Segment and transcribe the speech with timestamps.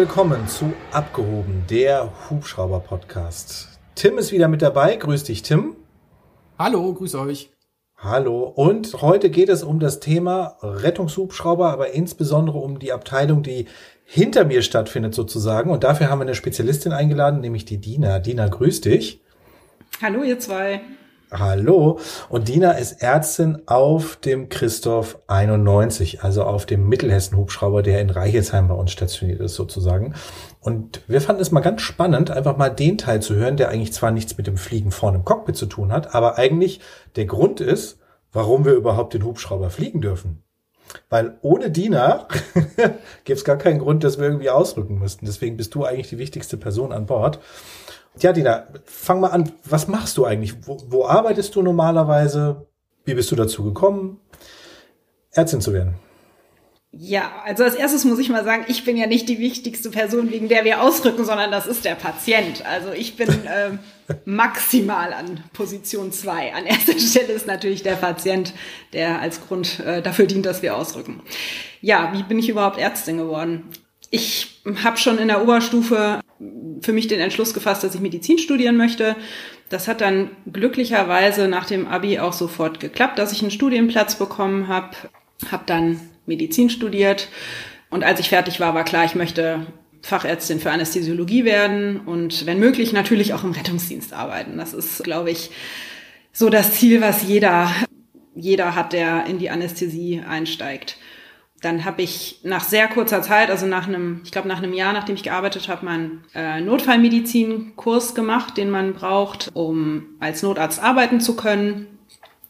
[0.00, 3.78] willkommen zu Abgehoben, der Hubschrauber-Podcast.
[3.94, 4.96] Tim ist wieder mit dabei.
[4.96, 5.76] Grüß dich, Tim.
[6.58, 7.50] Hallo, grüß euch.
[7.98, 8.44] Hallo.
[8.44, 13.66] Und heute geht es um das Thema Rettungshubschrauber, aber insbesondere um die Abteilung, die
[14.04, 15.68] hinter mir stattfindet sozusagen.
[15.70, 18.20] Und dafür haben wir eine Spezialistin eingeladen, nämlich die Dina.
[18.20, 19.20] Dina, grüß dich.
[20.00, 20.80] Hallo, ihr zwei.
[21.32, 22.00] Hallo.
[22.28, 28.66] Und Dina ist Ärztin auf dem Christoph 91, also auf dem Mittelhessen-Hubschrauber, der in Reichelsheim
[28.66, 30.14] bei uns stationiert ist sozusagen.
[30.58, 33.92] Und wir fanden es mal ganz spannend, einfach mal den Teil zu hören, der eigentlich
[33.92, 36.80] zwar nichts mit dem Fliegen vorne im Cockpit zu tun hat, aber eigentlich
[37.14, 38.00] der Grund ist,
[38.32, 40.42] warum wir überhaupt den Hubschrauber fliegen dürfen.
[41.08, 42.26] Weil ohne Dina
[43.24, 45.26] gibt es gar keinen Grund, dass wir irgendwie ausrücken müssten.
[45.26, 47.38] Deswegen bist du eigentlich die wichtigste Person an Bord.
[48.18, 49.52] Ja, Dina, fang mal an.
[49.64, 50.66] Was machst du eigentlich?
[50.66, 52.66] Wo, wo arbeitest du normalerweise?
[53.04, 54.20] Wie bist du dazu gekommen,
[55.32, 55.94] Ärztin zu werden?
[56.92, 60.32] Ja, also als erstes muss ich mal sagen, ich bin ja nicht die wichtigste Person,
[60.32, 62.66] wegen der wir ausrücken, sondern das ist der Patient.
[62.66, 63.78] Also ich bin äh,
[64.24, 66.52] maximal an Position zwei.
[66.52, 68.52] An erster Stelle ist natürlich der Patient,
[68.92, 71.22] der als Grund äh, dafür dient, dass wir ausrücken.
[71.80, 73.68] Ja, wie bin ich überhaupt Ärztin geworden?
[74.10, 76.20] Ich habe schon in der Oberstufe
[76.80, 79.16] für mich den Entschluss gefasst, dass ich Medizin studieren möchte.
[79.68, 84.68] Das hat dann glücklicherweise nach dem Abi auch sofort geklappt, dass ich einen Studienplatz bekommen
[84.68, 84.96] habe.
[85.50, 87.28] Habe dann Medizin studiert
[87.90, 89.66] und als ich fertig war, war klar, ich möchte
[90.02, 94.56] Fachärztin für Anästhesiologie werden und wenn möglich natürlich auch im Rettungsdienst arbeiten.
[94.56, 95.50] Das ist, glaube ich,
[96.32, 97.70] so das Ziel, was jeder,
[98.34, 100.96] jeder hat, der in die Anästhesie einsteigt
[101.60, 104.92] dann habe ich nach sehr kurzer Zeit, also nach einem, ich glaube nach einem Jahr,
[104.92, 111.20] nachdem ich gearbeitet habe, meinen äh, Notfallmedizin-Kurs gemacht, den man braucht, um als Notarzt arbeiten
[111.20, 111.86] zu können.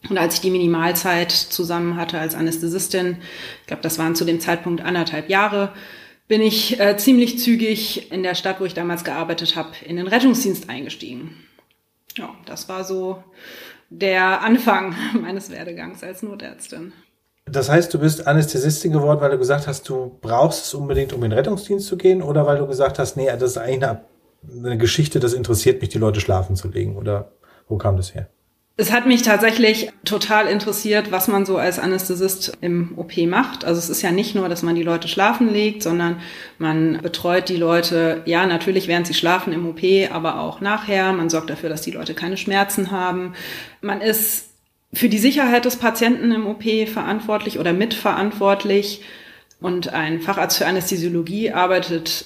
[0.09, 3.17] Und als ich die Minimalzeit zusammen hatte als Anästhesistin,
[3.61, 5.73] ich glaube, das waren zu dem Zeitpunkt anderthalb Jahre,
[6.27, 10.07] bin ich äh, ziemlich zügig in der Stadt, wo ich damals gearbeitet habe, in den
[10.07, 11.35] Rettungsdienst eingestiegen.
[12.17, 13.21] Ja, das war so
[13.89, 16.93] der Anfang meines Werdegangs als Notärztin.
[17.45, 21.23] Das heißt, du bist Anästhesistin geworden, weil du gesagt hast, du brauchst es unbedingt, um
[21.23, 24.77] in den Rettungsdienst zu gehen, oder weil du gesagt hast, nee, das ist eigentlich eine,
[24.77, 27.31] Geschichte, das interessiert mich, die Leute schlafen zu legen, oder
[27.67, 28.27] wo kam das her?
[28.77, 33.65] Es hat mich tatsächlich total interessiert, was man so als Anästhesist im OP macht.
[33.65, 36.21] Also es ist ja nicht nur, dass man die Leute schlafen legt, sondern
[36.57, 39.81] man betreut die Leute, ja, natürlich während sie schlafen im OP,
[40.11, 41.11] aber auch nachher.
[41.13, 43.33] Man sorgt dafür, dass die Leute keine Schmerzen haben.
[43.81, 44.50] Man ist
[44.93, 49.01] für die Sicherheit des Patienten im OP verantwortlich oder mitverantwortlich.
[49.59, 52.25] Und ein Facharzt für Anästhesiologie arbeitet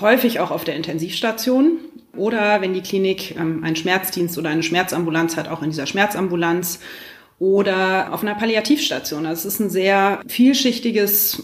[0.00, 1.78] häufig auch auf der Intensivstation
[2.14, 6.80] oder wenn die Klinik ähm, einen Schmerzdienst oder eine Schmerzambulanz hat, auch in dieser Schmerzambulanz
[7.38, 9.26] oder auf einer Palliativstation.
[9.26, 11.42] Also es ist ein sehr vielschichtiges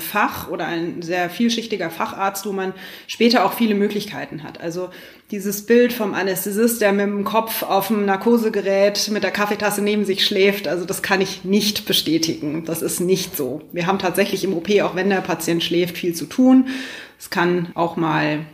[0.00, 2.72] Fach oder ein sehr vielschichtiger Facharzt, wo man
[3.06, 4.60] später auch viele Möglichkeiten hat.
[4.60, 4.90] Also
[5.30, 10.04] dieses Bild vom Anästhesist, der mit dem Kopf auf dem Narkosegerät mit der Kaffeetasse neben
[10.04, 12.64] sich schläft, also das kann ich nicht bestätigen.
[12.64, 13.62] Das ist nicht so.
[13.72, 16.68] Wir haben tatsächlich im OP, auch wenn der Patient schläft, viel zu tun.
[17.18, 18.46] Es kann auch mal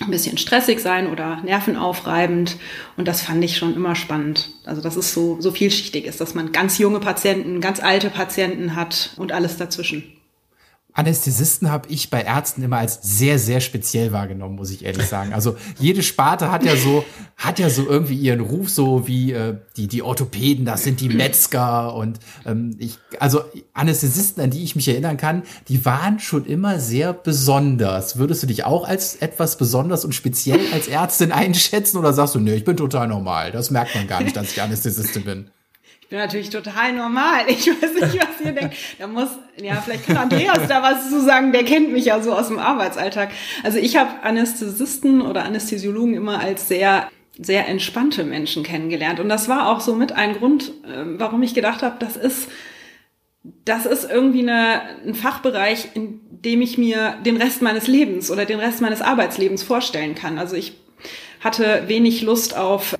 [0.00, 2.56] ein bisschen stressig sein oder nervenaufreibend.
[2.96, 4.50] Und das fand ich schon immer spannend.
[4.64, 8.74] Also, dass es so, so vielschichtig ist, dass man ganz junge Patienten, ganz alte Patienten
[8.74, 10.04] hat und alles dazwischen.
[10.96, 15.32] Anästhesisten habe ich bei Ärzten immer als sehr, sehr speziell wahrgenommen, muss ich ehrlich sagen.
[15.34, 17.04] Also jede Sparte hat ja so,
[17.36, 21.08] hat ja so irgendwie ihren Ruf, so wie äh, die, die Orthopäden, das sind die
[21.08, 26.46] Metzger und ähm, ich, also Anästhesisten, an die ich mich erinnern kann, die waren schon
[26.46, 28.16] immer sehr besonders.
[28.16, 32.38] Würdest du dich auch als etwas besonders und speziell als Ärztin einschätzen oder sagst du,
[32.38, 35.50] nee, ich bin total normal, das merkt man gar nicht, dass ich Anästhesistin bin?
[36.14, 37.40] Bin natürlich total normal.
[37.48, 38.76] Ich weiß nicht, was ihr denkt.
[39.00, 39.30] Da muss,
[39.60, 41.50] ja, vielleicht kann Andreas da was zu sagen.
[41.50, 43.32] Der kennt mich ja so aus dem Arbeitsalltag.
[43.64, 49.18] Also ich habe Anästhesisten oder Anästhesiologen immer als sehr sehr entspannte Menschen kennengelernt.
[49.18, 52.48] Und das war auch so mit ein Grund, ähm, warum ich gedacht habe, das ist,
[53.64, 58.44] das ist irgendwie eine, ein Fachbereich, in dem ich mir den Rest meines Lebens oder
[58.44, 60.38] den Rest meines Arbeitslebens vorstellen kann.
[60.38, 60.74] Also ich
[61.40, 62.96] hatte wenig Lust auf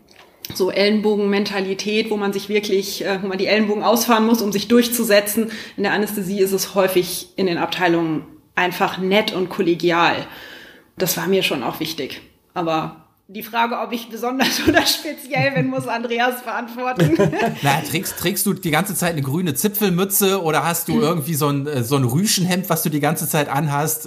[0.56, 4.68] so Ellenbogenmentalität, wo man sich wirklich, äh, wo man die Ellenbogen ausfahren muss, um sich
[4.68, 5.50] durchzusetzen.
[5.76, 10.26] In der Anästhesie ist es häufig in den Abteilungen einfach nett und kollegial.
[10.96, 12.20] Das war mir schon auch wichtig.
[12.54, 17.16] Aber die Frage, ob ich besonders oder speziell bin, muss Andreas beantworten.
[17.62, 21.48] Na, trägst, trägst du die ganze Zeit eine grüne Zipfelmütze oder hast du irgendwie so
[21.48, 24.06] ein, äh, so ein Rüschenhemd, was du die ganze Zeit anhast?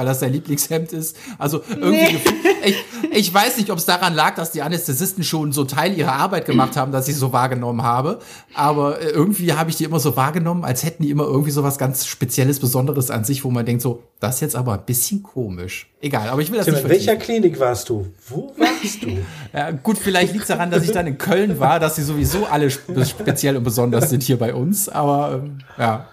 [0.00, 1.14] Weil das sein Lieblingshemd ist.
[1.36, 2.20] Also irgendwie, nee.
[2.64, 2.76] ich,
[3.12, 6.46] ich weiß nicht, ob es daran lag, dass die Anästhesisten schon so Teil ihrer Arbeit
[6.46, 8.18] gemacht haben, dass ich so wahrgenommen habe.
[8.54, 11.62] Aber äh, irgendwie habe ich die immer so wahrgenommen, als hätten die immer irgendwie so
[11.62, 14.86] was ganz Spezielles, Besonderes an sich, wo man denkt so, das ist jetzt aber ein
[14.86, 15.90] bisschen komisch.
[16.00, 18.06] Egal, aber ich will das Tim, nicht In welcher Klinik warst du?
[18.26, 19.18] Wo warst du?
[19.52, 22.46] ja, gut, vielleicht liegt es daran, dass ich dann in Köln war, dass sie sowieso
[22.46, 24.88] alle speziell und besonders sind hier bei uns.
[24.88, 26.08] Aber ähm, ja.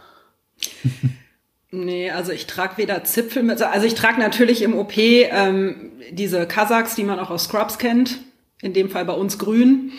[1.70, 6.48] Nee, also ich trage weder Zipfel mit, also ich trage natürlich im OP ähm, diese
[6.48, 8.20] Kasachs, die man auch aus Scrubs kennt,
[8.62, 9.92] in dem Fall bei uns grün.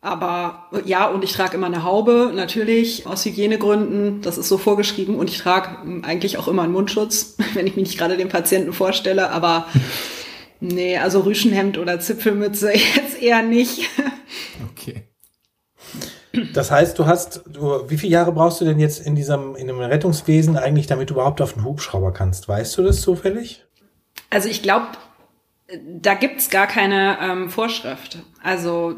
[0.00, 5.16] Aber ja, und ich trage immer eine Haube, natürlich, aus Hygienegründen, das ist so vorgeschrieben.
[5.16, 8.72] Und ich trage eigentlich auch immer einen Mundschutz, wenn ich mich nicht gerade dem Patienten
[8.72, 9.30] vorstelle.
[9.30, 9.66] Aber
[10.60, 13.88] nee, also Rüschenhemd oder Zipfelmütze jetzt eher nicht.
[14.72, 15.04] Okay.
[16.52, 19.66] Das heißt, du hast, du, wie viele Jahre brauchst du denn jetzt in diesem, in
[19.66, 22.48] dem Rettungswesen eigentlich, damit du überhaupt auf den Hubschrauber kannst?
[22.48, 23.64] Weißt du das zufällig?
[24.30, 24.86] Also ich glaube,
[25.86, 28.18] da gibt's gar keine ähm, Vorschrift.
[28.42, 28.96] Also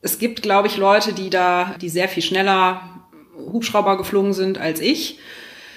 [0.00, 2.80] es gibt, glaube ich, Leute, die da, die sehr viel schneller
[3.36, 5.18] Hubschrauber geflogen sind als ich.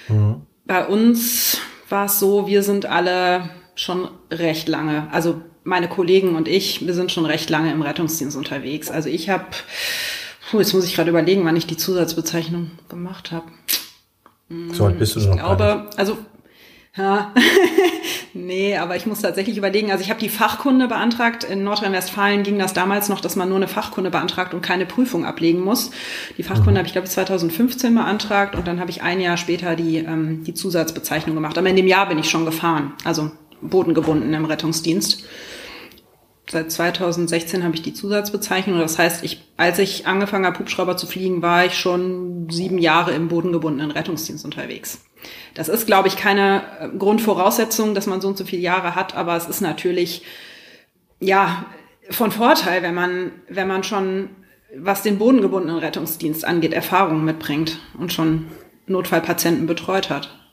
[0.08, 0.42] Mhm.
[0.64, 1.58] Bei uns
[1.88, 6.94] war es so, wir sind alle schon recht lange, also meine Kollegen und ich, wir
[6.94, 8.90] sind schon recht lange im Rettungsdienst unterwegs.
[8.90, 9.46] Also ich habe
[10.50, 13.46] Puh, jetzt muss ich gerade überlegen, wann ich die Zusatzbezeichnung gemacht habe.
[14.72, 15.34] So alt bist du ich noch.
[15.34, 16.18] Ich glaube, also
[16.96, 17.34] ja,
[18.34, 19.90] nee, aber ich muss tatsächlich überlegen.
[19.90, 21.42] Also ich habe die Fachkunde beantragt.
[21.42, 25.24] In Nordrhein-Westfalen ging das damals noch, dass man nur eine Fachkunde beantragt und keine Prüfung
[25.24, 25.90] ablegen muss.
[26.38, 26.78] Die Fachkunde mhm.
[26.78, 30.44] habe ich, glaube ich, 2015 beantragt und dann habe ich ein Jahr später die, ähm,
[30.44, 31.58] die Zusatzbezeichnung gemacht.
[31.58, 35.24] Aber in dem Jahr bin ich schon gefahren, also bodengebunden im Rettungsdienst
[36.50, 38.78] seit 2016 habe ich die Zusatzbezeichnung.
[38.78, 43.12] Das heißt, ich, als ich angefangen habe, Hubschrauber zu fliegen, war ich schon sieben Jahre
[43.12, 45.00] im bodengebundenen Rettungsdienst unterwegs.
[45.54, 49.16] Das ist, glaube ich, keine äh, Grundvoraussetzung, dass man so und so viele Jahre hat,
[49.16, 50.22] aber es ist natürlich,
[51.18, 51.66] ja,
[52.10, 54.30] von Vorteil, wenn man, wenn man schon,
[54.76, 58.46] was den bodengebundenen Rettungsdienst angeht, Erfahrungen mitbringt und schon
[58.86, 60.45] Notfallpatienten betreut hat.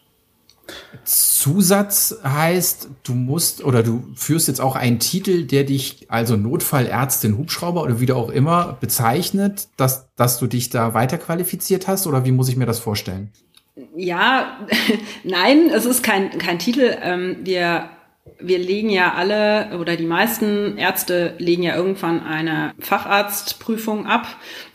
[1.05, 7.37] Zusatz heißt, du musst oder du führst jetzt auch einen Titel, der dich also Notfallärztin
[7.37, 12.31] Hubschrauber oder wie auch immer bezeichnet, dass, dass du dich da weiterqualifiziert hast oder wie
[12.31, 13.31] muss ich mir das vorstellen?
[13.95, 14.59] Ja,
[15.23, 16.95] nein, es ist kein, kein Titel.
[17.01, 17.89] Ähm, wir
[18.39, 24.27] wir legen ja alle oder die meisten Ärzte legen ja irgendwann eine Facharztprüfung ab.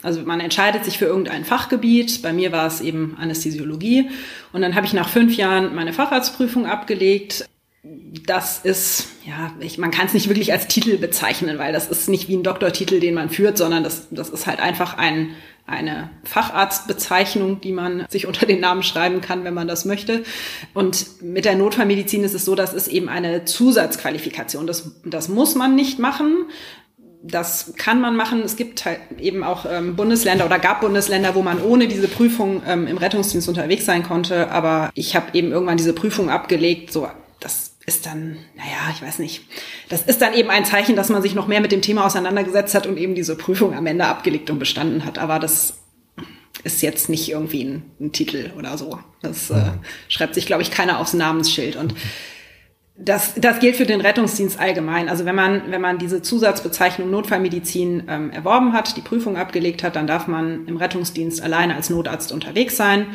[0.02, 2.22] Also man entscheidet sich für irgendein Fachgebiet.
[2.22, 4.10] Bei mir war es eben Anästhesiologie.
[4.52, 7.48] Und dann habe ich nach fünf Jahren meine Facharztprüfung abgelegt.
[8.26, 12.08] Das ist, ja, ich, man kann es nicht wirklich als Titel bezeichnen, weil das ist
[12.08, 15.30] nicht wie ein Doktortitel, den man führt, sondern das, das ist halt einfach ein,
[15.68, 20.24] eine Facharztbezeichnung, die man sich unter den Namen schreiben kann, wenn man das möchte.
[20.74, 24.66] Und mit der Notfallmedizin ist es so, dass es eben eine Zusatzqualifikation.
[24.66, 26.46] Das, das muss man nicht machen.
[27.22, 28.42] Das kann man machen.
[28.42, 32.62] Es gibt halt eben auch ähm, Bundesländer oder gab Bundesländer, wo man ohne diese Prüfung
[32.66, 34.50] ähm, im Rettungsdienst unterwegs sein konnte.
[34.50, 36.92] Aber ich habe eben irgendwann diese Prüfung abgelegt.
[36.92, 37.08] So,
[37.40, 39.44] das ist dann, naja, ich weiß nicht.
[39.88, 42.74] Das ist dann eben ein Zeichen, dass man sich noch mehr mit dem Thema auseinandergesetzt
[42.74, 45.18] hat und eben diese Prüfung am Ende abgelegt und bestanden hat.
[45.18, 45.78] Aber das
[46.64, 48.98] ist jetzt nicht irgendwie ein, ein Titel oder so.
[49.22, 49.72] Das äh,
[50.08, 51.76] schreibt sich, glaube ich, keiner aufs Namensschild.
[51.76, 51.94] Und
[52.94, 55.08] das, das gilt für den Rettungsdienst allgemein.
[55.08, 59.96] Also wenn man, wenn man diese Zusatzbezeichnung Notfallmedizin ähm, erworben hat, die Prüfung abgelegt hat,
[59.96, 63.06] dann darf man im Rettungsdienst alleine als Notarzt unterwegs sein.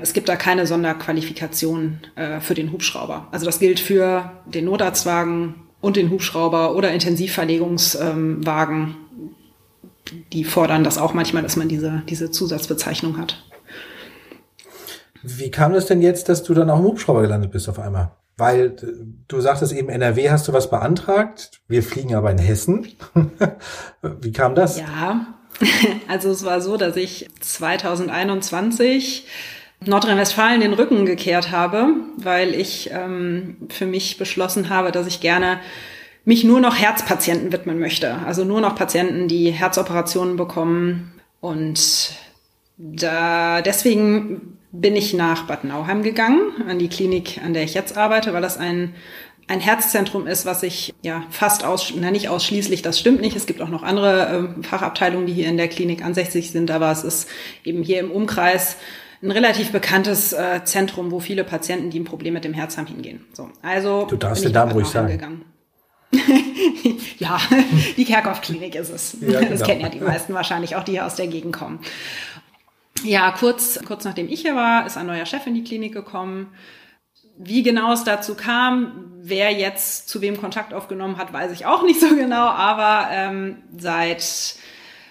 [0.00, 3.26] Es gibt da keine Sonderqualifikation äh, für den Hubschrauber.
[3.32, 8.96] Also das gilt für den Notarztwagen und den Hubschrauber oder Intensivverlegungswagen.
[10.32, 13.44] Die fordern das auch manchmal, dass man diese, diese Zusatzbezeichnung hat.
[15.22, 18.12] Wie kam das denn jetzt, dass du dann auch im Hubschrauber gelandet bist auf einmal?
[18.36, 18.76] Weil
[19.26, 21.60] du sagtest eben, NRW hast du was beantragt.
[21.66, 22.86] Wir fliegen aber in Hessen.
[24.20, 24.78] Wie kam das?
[24.78, 25.34] Ja,
[26.08, 29.26] also es war so, dass ich 2021
[29.84, 35.60] Nordrhein-Westfalen den Rücken gekehrt habe, weil ich ähm, für mich beschlossen habe, dass ich gerne
[36.24, 38.16] mich nur noch Herzpatienten widmen möchte.
[38.26, 41.12] Also nur noch Patienten, die Herzoperationen bekommen.
[41.40, 42.12] Und
[42.76, 47.96] da, deswegen bin ich nach Bad Nauheim gegangen, an die Klinik, an der ich jetzt
[47.96, 48.94] arbeite, weil das ein,
[49.46, 53.34] ein Herzzentrum ist, was ich ja fast aus, na nicht ausschließlich, das stimmt nicht.
[53.34, 56.90] Es gibt auch noch andere äh, Fachabteilungen, die hier in der Klinik ansässig sind, aber
[56.92, 57.30] es ist
[57.64, 58.76] eben hier im Umkreis
[59.22, 62.86] ein relativ bekanntes äh, Zentrum, wo viele Patienten, die ein Problem mit dem Herz haben,
[62.86, 63.24] hingehen.
[63.32, 65.44] So, also du darfst den Namen ruhig sagen.
[67.18, 67.38] ja,
[67.96, 69.16] die Kerkhoff-Klinik ist es.
[69.20, 69.50] Ja, genau.
[69.50, 71.80] Das kennen ja die meisten wahrscheinlich, auch die hier aus der Gegend kommen.
[73.04, 76.48] Ja, kurz, kurz nachdem ich hier war, ist ein neuer Chef in die Klinik gekommen.
[77.40, 81.84] wie genau es dazu kam, wer jetzt zu wem Kontakt aufgenommen hat, weiß ich auch
[81.84, 84.56] nicht so genau, aber ähm, seit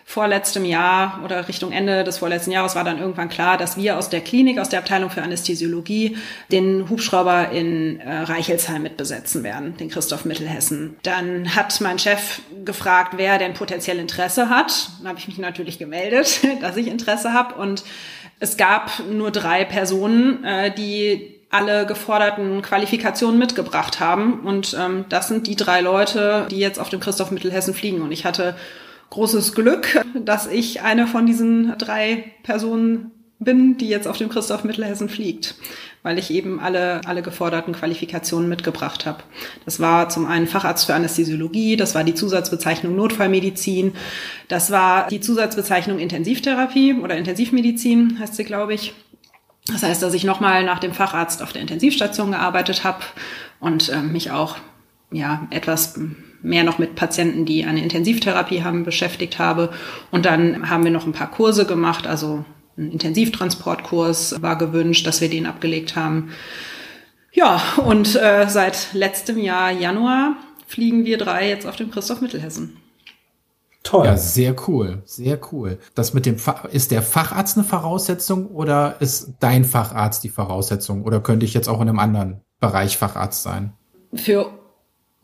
[0.10, 4.10] vorletztem Jahr oder Richtung Ende des vorletzten Jahres war dann irgendwann klar, dass wir aus
[4.10, 6.16] der Klinik, aus der Abteilung für Anästhesiologie,
[6.50, 10.96] den Hubschrauber in äh, Reichelsheim mitbesetzen werden, den Christoph Mittelhessen.
[11.04, 14.92] Dann hat mein Chef gefragt, wer denn potenziell Interesse hat.
[15.00, 17.56] Dann habe ich mich natürlich gemeldet, dass ich Interesse habe.
[17.56, 17.84] Und
[18.40, 24.40] es gab nur drei Personen, äh, die alle geforderten Qualifikationen mitgebracht haben.
[24.46, 28.02] Und ähm, das sind die drei Leute, die jetzt auf dem Christoph Mittelhessen fliegen.
[28.02, 28.56] Und ich hatte
[29.10, 34.64] großes Glück, dass ich eine von diesen drei Personen bin, die jetzt auf dem Christoph
[34.64, 35.56] Mittelhessen fliegt,
[36.02, 39.24] weil ich eben alle, alle geforderten Qualifikationen mitgebracht habe.
[39.66, 43.94] Das war zum einen Facharzt für Anästhesiologie, das war die Zusatzbezeichnung Notfallmedizin,
[44.48, 48.94] das war die Zusatzbezeichnung Intensivtherapie oder Intensivmedizin heißt sie, glaube ich.
[49.68, 53.04] Das heißt, dass ich nochmal nach dem Facharzt auf der Intensivstation gearbeitet habe
[53.60, 54.58] und äh, mich auch
[55.12, 56.00] ja etwas
[56.42, 59.72] mehr noch mit Patienten, die eine Intensivtherapie haben, beschäftigt habe.
[60.12, 62.46] Und dann haben wir noch ein paar Kurse gemacht, also
[62.78, 66.30] ein Intensivtransportkurs war gewünscht, dass wir den abgelegt haben.
[67.34, 70.36] Ja, und äh, seit letztem Jahr Januar
[70.68, 72.78] fliegen wir drei jetzt auf dem Christoph Mittelhessen.
[73.84, 74.06] Toll.
[74.06, 75.80] Ja, sehr cool, sehr cool.
[75.96, 81.04] Das mit dem Fa ist der Facharzt eine Voraussetzung oder ist dein Facharzt die Voraussetzung
[81.04, 83.74] oder könnte ich jetzt auch in einem anderen Bereich Facharzt sein?
[84.14, 84.52] Für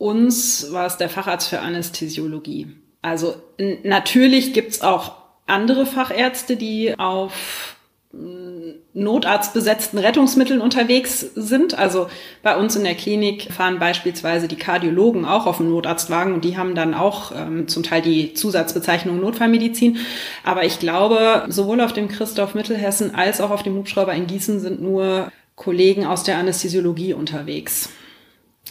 [0.03, 2.67] uns war es der Facharzt für Anästhesiologie.
[3.01, 3.35] Also
[3.83, 5.13] natürlich gibt's auch
[5.47, 7.77] andere Fachärzte, die auf
[8.11, 11.77] mm, notarztbesetzten Rettungsmitteln unterwegs sind.
[11.79, 12.07] Also
[12.41, 16.57] bei uns in der Klinik fahren beispielsweise die Kardiologen auch auf dem Notarztwagen und die
[16.57, 19.99] haben dann auch ähm, zum Teil die Zusatzbezeichnung Notfallmedizin.
[20.43, 24.59] Aber ich glaube, sowohl auf dem Christoph Mittelhessen als auch auf dem Hubschrauber in Gießen
[24.59, 27.87] sind nur Kollegen aus der Anästhesiologie unterwegs.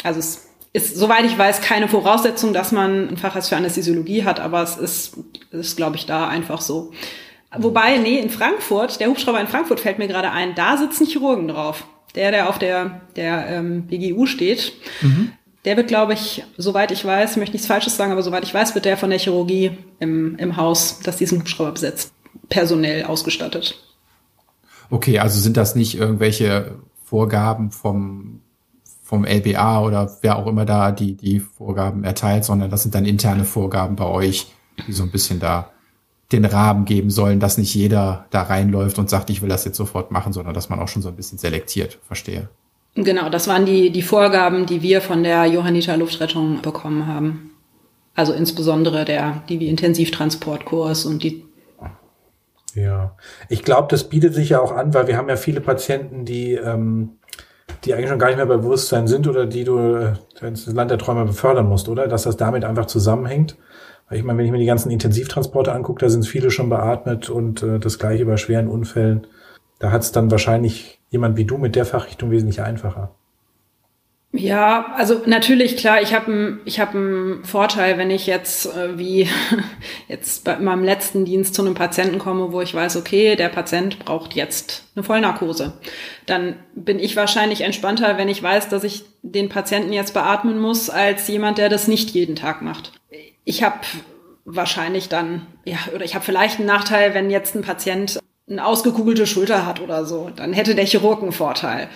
[0.05, 4.41] Also es ist, soweit ich weiß, keine Voraussetzung, dass man ein Facharzt für Anästhesiologie hat,
[4.41, 5.17] aber es ist,
[5.50, 6.93] ist glaube ich, da einfach so.
[7.57, 11.49] Wobei, nee, in Frankfurt, der Hubschrauber in Frankfurt fällt mir gerade ein, da sitzen Chirurgen
[11.49, 11.85] drauf.
[12.14, 15.33] Der, der auf der, der ähm, BGU steht, mhm.
[15.64, 18.52] der wird, glaube ich, soweit ich weiß, ich möchte nichts Falsches sagen, aber soweit ich
[18.52, 22.12] weiß, wird der von der Chirurgie im, im Haus, das diesen Hubschrauber besetzt,
[22.50, 23.83] personell ausgestattet.
[24.91, 28.43] Okay, also sind das nicht irgendwelche Vorgaben vom
[29.12, 33.04] vom LBA oder wer auch immer da die, die Vorgaben erteilt, sondern das sind dann
[33.04, 34.47] interne Vorgaben bei euch,
[34.87, 35.69] die so ein bisschen da
[36.33, 39.76] den Rahmen geben sollen, dass nicht jeder da reinläuft und sagt, ich will das jetzt
[39.76, 41.99] sofort machen, sondern dass man auch schon so ein bisschen selektiert.
[42.07, 42.49] Verstehe.
[42.95, 47.50] Genau, das waren die, die Vorgaben, die wir von der Johanniter Luftrettung bekommen haben.
[48.14, 51.45] Also insbesondere der die Intensivtransportkurs und die
[52.75, 53.14] ja,
[53.50, 56.54] ich glaube, das bietet sich ja auch an, weil wir haben ja viele Patienten, die
[56.54, 57.19] ähm,
[57.85, 60.91] die eigentlich schon gar nicht mehr bei Bewusstsein sind oder die du äh, ins Land
[60.91, 62.07] der Träume befördern musst, oder?
[62.07, 63.57] Dass das damit einfach zusammenhängt.
[64.09, 67.31] Weil ich meine, wenn ich mir die ganzen Intensivtransporte angucke, da sind viele schon beatmet
[67.31, 69.27] und äh, das gleiche bei schweren Unfällen.
[69.79, 73.15] Da hat es dann wahrscheinlich jemand wie du mit der Fachrichtung wesentlich einfacher.
[74.35, 79.29] Ja, also natürlich, klar, ich habe ich hab einen Vorteil, wenn ich jetzt äh, wie
[80.09, 83.99] jetzt bei meinem letzten Dienst zu einem Patienten komme, wo ich weiß, okay, der Patient
[83.99, 85.75] braucht jetzt eine Vollnarkose.
[86.25, 90.89] Dann bin ich wahrscheinlich entspannter, wenn ich weiß, dass ich den Patienten jetzt beatmen muss,
[90.89, 92.93] als jemand, der das nicht jeden Tag macht.
[93.45, 93.81] Ich habe
[94.47, 99.26] wahrscheinlich dann, ja, oder ich habe vielleicht einen Nachteil, wenn jetzt ein Patient eine ausgekugelte
[99.26, 101.88] Schulter hat oder so, dann hätte der Chirurg einen Vorteil.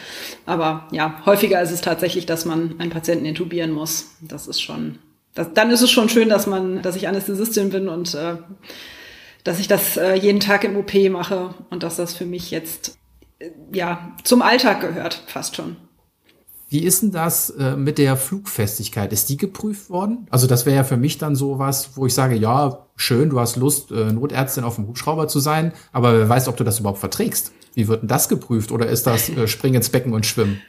[0.47, 4.17] Aber ja, häufiger ist es tatsächlich, dass man einen Patienten intubieren muss.
[4.21, 4.99] Das ist schon,
[5.35, 8.37] das, dann ist es schon schön, dass man, dass ich Anästhesistin bin und äh,
[9.45, 12.99] dass ich das äh, jeden Tag im OP mache und dass das für mich jetzt
[13.39, 15.77] äh, ja zum Alltag gehört, fast schon.
[16.69, 19.13] Wie ist denn das äh, mit der Flugfestigkeit?
[19.13, 20.27] Ist die geprüft worden?
[20.31, 23.39] Also das wäre ja für mich dann so was, wo ich sage, ja, schön, du
[23.39, 26.81] hast Lust, äh, Notärztin auf dem Hubschrauber zu sein, aber wer weiß, ob du das
[26.81, 27.53] überhaupt verträgst.
[27.75, 28.73] Wie wird denn das geprüft?
[28.73, 30.61] Oder ist das äh, Springen ins Becken und Schwimmen?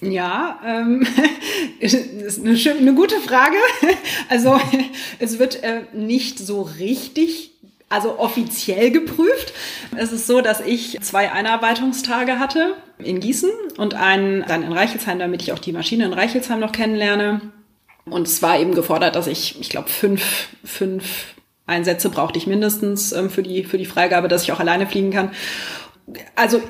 [0.00, 1.06] Ja, ähm,
[1.80, 3.56] ist eine, eine gute Frage.
[4.28, 4.58] Also
[5.18, 7.53] es wird äh, nicht so richtig
[7.88, 9.52] also offiziell geprüft.
[9.96, 15.18] Es ist so, dass ich zwei Einarbeitungstage hatte in Gießen und einen dann in Reichelsheim,
[15.18, 17.40] damit ich auch die Maschine in Reichelsheim noch kennenlerne.
[18.06, 21.34] Und es war eben gefordert, dass ich, ich glaube, fünf, fünf
[21.66, 25.10] Einsätze brauchte ich mindestens ähm, für, die, für die Freigabe, dass ich auch alleine fliegen
[25.10, 25.30] kann.
[26.36, 26.62] Also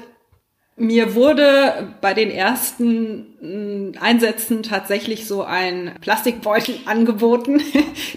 [0.76, 7.60] mir wurde bei den ersten mm, Einsätzen tatsächlich so ein Plastikbeutel angeboten,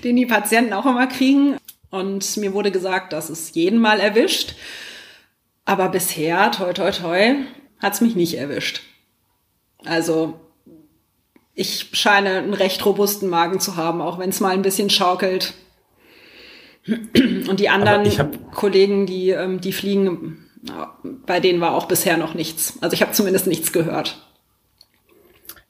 [0.03, 1.57] den die Patienten auch immer kriegen.
[1.89, 4.55] Und mir wurde gesagt, dass es jeden Mal erwischt.
[5.65, 7.35] Aber bisher, toi, toi, toi,
[7.79, 8.81] hat's mich nicht erwischt.
[9.85, 10.39] Also
[11.53, 15.53] ich scheine einen recht robusten Magen zu haben, auch wenn es mal ein bisschen schaukelt.
[16.87, 20.45] Und die anderen Kollegen, die, ähm, die fliegen,
[21.25, 22.77] bei denen war auch bisher noch nichts.
[22.81, 24.26] Also ich habe zumindest nichts gehört.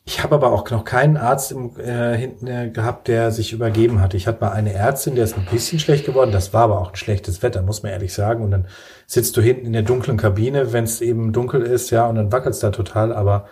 [0.09, 3.99] Ich habe aber auch noch keinen Arzt im, äh, hinten äh, gehabt, der sich übergeben
[3.99, 4.13] hat.
[4.13, 6.31] Ich hatte mal eine Ärztin, der ist ein bisschen schlecht geworden.
[6.31, 8.41] Das war aber auch ein schlechtes Wetter, muss man ehrlich sagen.
[8.41, 8.67] Und dann
[9.05, 12.31] sitzt du hinten in der dunklen Kabine, wenn es eben dunkel ist, ja, und dann
[12.31, 13.11] wackelt's da total.
[13.11, 13.49] Aber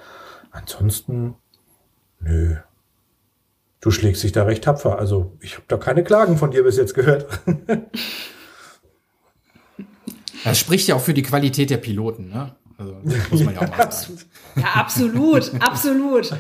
[0.52, 1.36] ansonsten,
[2.22, 2.56] nö.
[3.82, 4.98] Du schlägst dich da recht tapfer.
[4.98, 7.28] Also ich habe da keine Klagen von dir bis jetzt gehört.
[10.44, 12.56] Das spricht ja auch für die Qualität der Piloten, ne?
[12.78, 12.96] Also,
[13.32, 14.20] muss man ja, auch mal sagen.
[14.56, 16.32] Ja, absolut, absolut.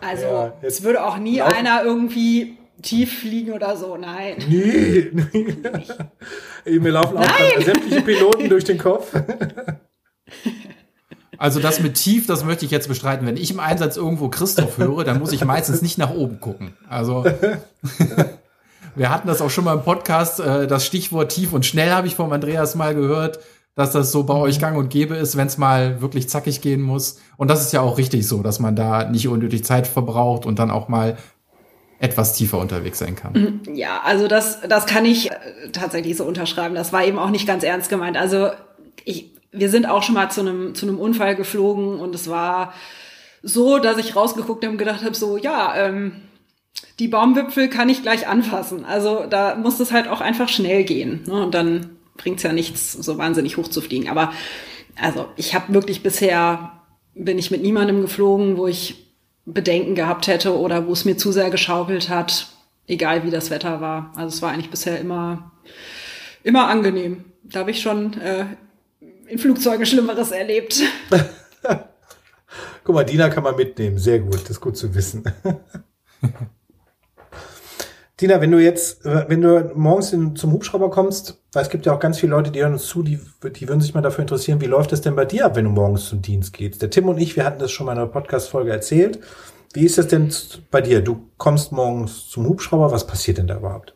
[0.00, 1.54] Also, ja, es würde auch nie laufen.
[1.54, 4.36] einer irgendwie tief fliegen oder so, nein.
[4.48, 5.10] Nee,
[6.64, 6.78] nee.
[6.78, 9.12] Mir laufen auch sämtliche Piloten durch den Kopf.
[11.36, 13.26] Also das mit tief, das möchte ich jetzt bestreiten.
[13.26, 16.76] Wenn ich im Einsatz irgendwo Christoph höre, dann muss ich meistens nicht nach oben gucken.
[16.88, 17.24] Also
[18.94, 22.06] wir hatten das auch schon mal im Podcast, äh, das Stichwort tief und schnell habe
[22.06, 23.40] ich vom Andreas mal gehört
[23.80, 26.82] dass das so bei euch gang und gäbe ist, wenn es mal wirklich zackig gehen
[26.82, 27.18] muss.
[27.38, 30.58] Und das ist ja auch richtig so, dass man da nicht unnötig Zeit verbraucht und
[30.58, 31.16] dann auch mal
[31.98, 33.32] etwas tiefer unterwegs sein kann.
[33.32, 33.74] Mhm.
[33.74, 35.34] Ja, also das, das kann ich äh,
[35.72, 36.74] tatsächlich so unterschreiben.
[36.74, 38.18] Das war eben auch nicht ganz ernst gemeint.
[38.18, 38.50] Also
[39.06, 42.74] ich, wir sind auch schon mal zu einem, zu einem Unfall geflogen und es war
[43.42, 46.12] so, dass ich rausgeguckt habe und gedacht habe, so, ja, ähm,
[46.98, 48.84] die Baumwipfel kann ich gleich anfassen.
[48.84, 51.22] Also da muss es halt auch einfach schnell gehen.
[51.26, 51.42] Ne?
[51.42, 54.08] Und dann bringt's ja nichts, so wahnsinnig hoch zu fliegen.
[54.08, 54.32] Aber
[55.00, 56.72] also ich habe wirklich bisher,
[57.14, 59.06] bin ich mit niemandem geflogen, wo ich
[59.46, 62.48] Bedenken gehabt hätte oder wo es mir zu sehr geschaukelt hat,
[62.86, 64.12] egal wie das Wetter war.
[64.14, 65.52] Also es war eigentlich bisher immer,
[66.42, 67.24] immer angenehm.
[67.42, 68.46] Da habe ich schon äh,
[69.26, 70.82] in Flugzeugen Schlimmeres erlebt.
[72.84, 73.98] Guck mal, Dina kann man mitnehmen.
[73.98, 75.24] Sehr gut, das ist gut zu wissen.
[78.20, 81.94] Dina, wenn du jetzt, wenn du morgens in, zum Hubschrauber kommst, weil es gibt ja
[81.94, 83.18] auch ganz viele Leute, die hören uns zu, die,
[83.56, 85.70] die würden sich mal dafür interessieren, wie läuft es denn bei dir ab, wenn du
[85.70, 86.82] morgens zum Dienst gehst?
[86.82, 89.20] Der Tim und ich, wir hatten das schon mal in einer Podcast-Folge erzählt.
[89.72, 90.32] Wie ist das denn
[90.70, 91.00] bei dir?
[91.00, 93.94] Du kommst morgens zum Hubschrauber, was passiert denn da überhaupt?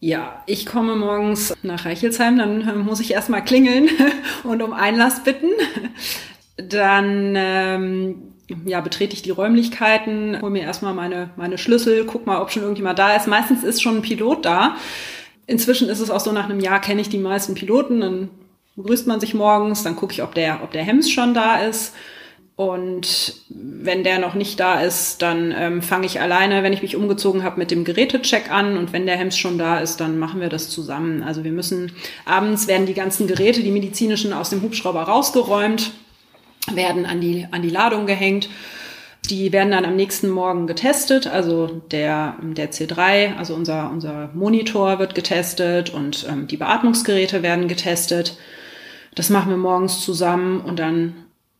[0.00, 3.88] Ja, ich komme morgens nach Reichelsheim, dann äh, muss ich erstmal klingeln
[4.44, 5.48] und um Einlass bitten.
[6.58, 12.40] Dann ähm, ja, betrete ich die Räumlichkeiten, hole mir erstmal meine, meine Schlüssel, guck mal,
[12.40, 13.26] ob schon irgendjemand da ist.
[13.26, 14.76] Meistens ist schon ein Pilot da.
[15.46, 18.28] Inzwischen ist es auch so, nach einem Jahr kenne ich die meisten Piloten, dann
[18.76, 21.94] begrüßt man sich morgens, dann gucke ich, ob der, ob der Hems schon da ist.
[22.56, 26.96] Und wenn der noch nicht da ist, dann ähm, fange ich alleine, wenn ich mich
[26.96, 28.78] umgezogen habe, mit dem Gerätecheck an.
[28.78, 31.22] Und wenn der Hems schon da ist, dann machen wir das zusammen.
[31.22, 31.92] Also wir müssen,
[32.24, 35.92] abends werden die ganzen Geräte, die medizinischen, aus dem Hubschrauber rausgeräumt
[36.72, 38.48] werden an die, an die Ladung gehängt.
[39.30, 41.26] Die werden dann am nächsten Morgen getestet.
[41.26, 47.68] Also der, der C3, also unser, unser Monitor wird getestet und ähm, die Beatmungsgeräte werden
[47.68, 48.38] getestet.
[49.14, 51.14] Das machen wir morgens zusammen und dann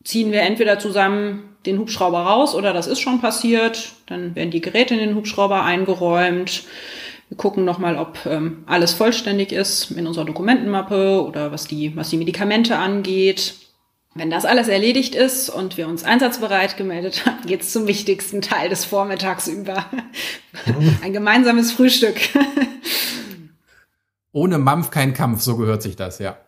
[0.05, 3.93] ziehen wir entweder zusammen den Hubschrauber raus oder das ist schon passiert.
[4.07, 6.63] Dann werden die Geräte in den Hubschrauber eingeräumt.
[7.29, 12.11] Wir gucken nochmal, ob ähm, alles vollständig ist in unserer Dokumentenmappe oder was die, was
[12.11, 13.55] die Medikamente angeht.
[14.17, 18.71] Wenn das alles erledigt ist und wir uns einsatzbereit gemeldet haben, geht's zum wichtigsten Teil
[18.71, 19.85] des Vormittags über.
[21.03, 22.17] Ein gemeinsames Frühstück.
[24.33, 26.39] Ohne Mampf kein Kampf, so gehört sich das, ja.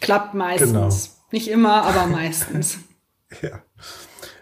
[0.00, 0.72] Klappt meistens.
[0.72, 0.88] Genau.
[1.30, 2.78] Nicht immer, aber meistens.
[3.42, 3.62] ja.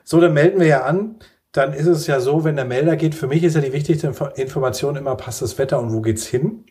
[0.02, 1.20] So, dann melden wir ja an.
[1.52, 4.12] Dann ist es ja so, wenn der Melder geht, für mich ist ja die wichtigste
[4.34, 6.64] Information immer, passt das Wetter und wo geht's hin?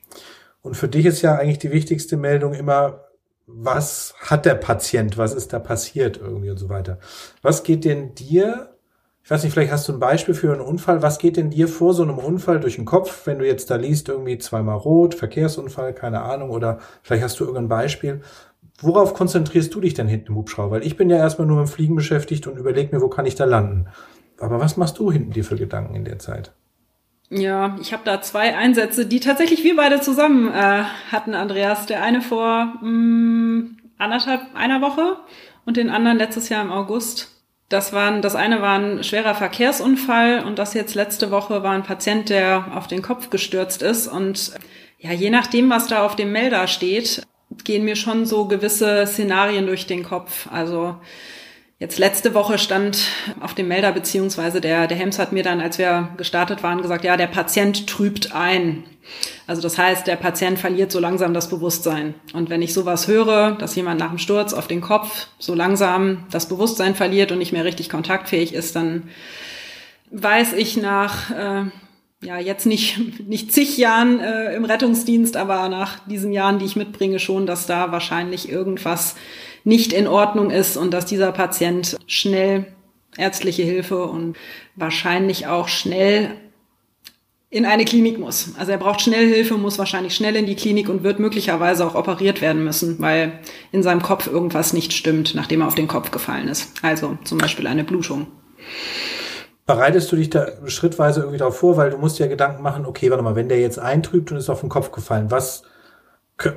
[0.61, 3.05] Und für dich ist ja eigentlich die wichtigste Meldung immer,
[3.47, 6.99] was hat der Patient, was ist da passiert irgendwie und so weiter.
[7.41, 8.75] Was geht denn dir,
[9.23, 11.67] ich weiß nicht, vielleicht hast du ein Beispiel für einen Unfall, was geht denn dir
[11.67, 15.15] vor so einem Unfall durch den Kopf, wenn du jetzt da liest, irgendwie zweimal rot,
[15.15, 18.21] Verkehrsunfall, keine Ahnung, oder vielleicht hast du irgendein Beispiel.
[18.79, 20.77] Worauf konzentrierst du dich denn hinten im Hubschrauber?
[20.77, 23.27] Weil ich bin ja erstmal nur mit dem Fliegen beschäftigt und überleg mir, wo kann
[23.27, 23.87] ich da landen.
[24.39, 26.51] Aber was machst du hinten dir für Gedanken in der Zeit?
[27.33, 31.85] Ja, ich habe da zwei Einsätze, die tatsächlich wir beide zusammen äh, hatten, Andreas.
[31.85, 35.15] Der eine vor mh, mm, anderthalb, einer Woche
[35.65, 37.29] und den anderen letztes Jahr im August.
[37.69, 41.83] Das waren, das eine war ein schwerer Verkehrsunfall und das jetzt letzte Woche war ein
[41.83, 44.09] Patient, der auf den Kopf gestürzt ist.
[44.09, 44.51] Und
[44.99, 47.25] ja, je nachdem, was da auf dem Melder steht,
[47.63, 50.49] gehen mir schon so gewisse Szenarien durch den Kopf.
[50.51, 50.97] Also
[51.81, 53.07] Jetzt letzte Woche stand
[53.39, 57.03] auf dem Melder, beziehungsweise der, der Hems hat mir dann, als wir gestartet waren, gesagt,
[57.03, 58.83] ja, der Patient trübt ein.
[59.47, 62.13] Also das heißt, der Patient verliert so langsam das Bewusstsein.
[62.33, 66.25] Und wenn ich sowas höre, dass jemand nach dem Sturz auf den Kopf so langsam
[66.29, 69.09] das Bewusstsein verliert und nicht mehr richtig kontaktfähig ist, dann
[70.11, 71.63] weiß ich nach äh,
[72.23, 76.75] ja jetzt nicht nicht zig Jahren äh, im Rettungsdienst, aber nach diesen Jahren, die ich
[76.75, 79.15] mitbringe, schon, dass da wahrscheinlich irgendwas
[79.63, 82.65] nicht in Ordnung ist und dass dieser Patient schnell
[83.17, 84.37] ärztliche Hilfe und
[84.75, 86.31] wahrscheinlich auch schnell
[87.49, 88.53] in eine Klinik muss.
[88.57, 91.95] Also er braucht schnell Hilfe, muss wahrscheinlich schnell in die Klinik und wird möglicherweise auch
[91.95, 93.39] operiert werden müssen, weil
[93.73, 96.71] in seinem Kopf irgendwas nicht stimmt, nachdem er auf den Kopf gefallen ist.
[96.81, 98.27] Also zum Beispiel eine Blutung.
[99.65, 103.09] Bereitest du dich da schrittweise irgendwie darauf vor, weil du musst ja Gedanken machen, okay,
[103.09, 105.63] warte mal, wenn der jetzt eintrübt und ist auf den Kopf gefallen, was,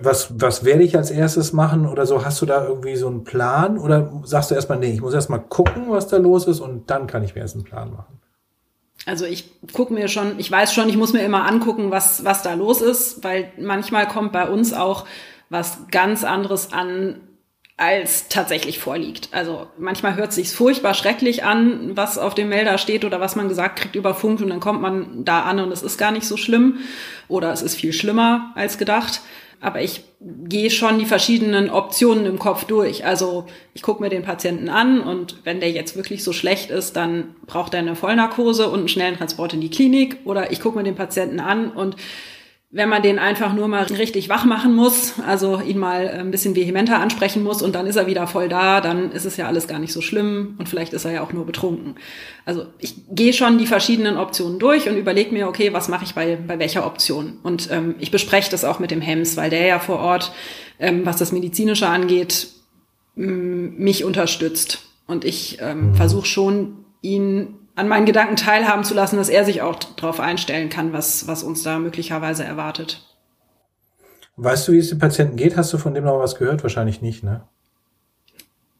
[0.02, 2.24] was, was werde ich als erstes machen oder so?
[2.24, 5.40] Hast du da irgendwie so einen Plan oder sagst du erstmal, nee, ich muss erstmal
[5.40, 8.20] gucken, was da los ist und dann kann ich mir erst einen Plan machen?
[9.06, 12.42] Also ich gucke mir schon, ich weiß schon, ich muss mir immer angucken, was, was
[12.42, 15.06] da los ist, weil manchmal kommt bei uns auch
[15.50, 17.20] was ganz anderes an,
[17.76, 19.28] als tatsächlich vorliegt.
[19.32, 23.48] Also manchmal hört sich's furchtbar schrecklich an, was auf dem Melder steht oder was man
[23.48, 26.26] gesagt kriegt über Funk und dann kommt man da an und es ist gar nicht
[26.26, 26.78] so schlimm
[27.26, 29.22] oder es ist viel schlimmer als gedacht.
[29.64, 33.06] Aber ich gehe schon die verschiedenen Optionen im Kopf durch.
[33.06, 36.96] Also ich gucke mir den Patienten an und wenn der jetzt wirklich so schlecht ist,
[36.96, 40.18] dann braucht er eine Vollnarkose und einen schnellen Transport in die Klinik.
[40.26, 41.96] Oder ich gucke mir den Patienten an und
[42.74, 46.56] wenn man den einfach nur mal richtig wach machen muss, also ihn mal ein bisschen
[46.56, 49.68] vehementer ansprechen muss und dann ist er wieder voll da, dann ist es ja alles
[49.68, 51.94] gar nicht so schlimm und vielleicht ist er ja auch nur betrunken.
[52.44, 56.14] Also ich gehe schon die verschiedenen Optionen durch und überlege mir, okay, was mache ich
[56.14, 57.38] bei, bei welcher Option?
[57.44, 60.32] Und ähm, ich bespreche das auch mit dem Hems, weil der ja vor Ort,
[60.80, 62.48] ähm, was das Medizinische angeht,
[63.14, 64.82] mich unterstützt.
[65.06, 69.62] Und ich ähm, versuche schon, ihn an meinen Gedanken teilhaben zu lassen, dass er sich
[69.62, 73.02] auch darauf einstellen kann, was, was uns da möglicherweise erwartet.
[74.36, 75.56] Weißt du, wie es den Patienten geht?
[75.56, 76.62] Hast du von dem noch was gehört?
[76.62, 77.42] Wahrscheinlich nicht, ne?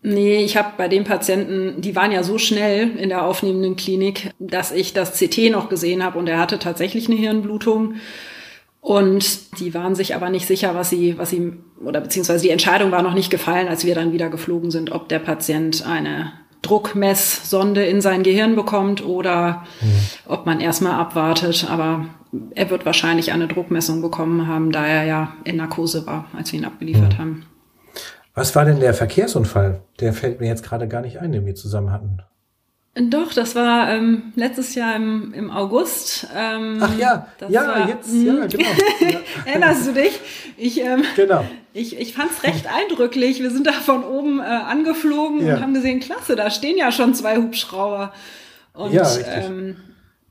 [0.06, 4.32] Nee, ich habe bei den Patienten, die waren ja so schnell in der aufnehmenden Klinik,
[4.38, 7.94] dass ich das CT noch gesehen habe und er hatte tatsächlich eine Hirnblutung.
[8.82, 12.90] Und die waren sich aber nicht sicher, was sie, was sie, oder beziehungsweise die Entscheidung
[12.90, 16.32] war noch nicht gefallen, als wir dann wieder geflogen sind, ob der Patient eine
[16.64, 20.00] Druckmesssonde in sein Gehirn bekommt oder mhm.
[20.26, 21.68] ob man erstmal abwartet.
[21.70, 22.06] Aber
[22.54, 26.60] er wird wahrscheinlich eine Druckmessung bekommen haben, da er ja in Narkose war, als wir
[26.60, 27.18] ihn abgeliefert mhm.
[27.18, 27.46] haben.
[28.34, 29.80] Was war denn der Verkehrsunfall?
[30.00, 32.18] Der fällt mir jetzt gerade gar nicht ein, den wir zusammen hatten.
[32.96, 36.28] Doch, das war ähm, letztes Jahr im, im August.
[36.34, 38.48] Ähm, Ach ja, ja, war, jetzt, ja, hm.
[38.48, 38.68] genau.
[39.00, 39.20] Ja.
[39.46, 40.20] Erinnerst du dich?
[40.56, 41.44] Ich, ähm, genau.
[41.72, 43.42] ich, ich fand es recht eindrücklich.
[43.42, 45.56] Wir sind da von oben äh, angeflogen ja.
[45.56, 48.12] und haben gesehen, klasse, da stehen ja schon zwei Hubschrauber.
[48.74, 49.76] Und ja, ähm,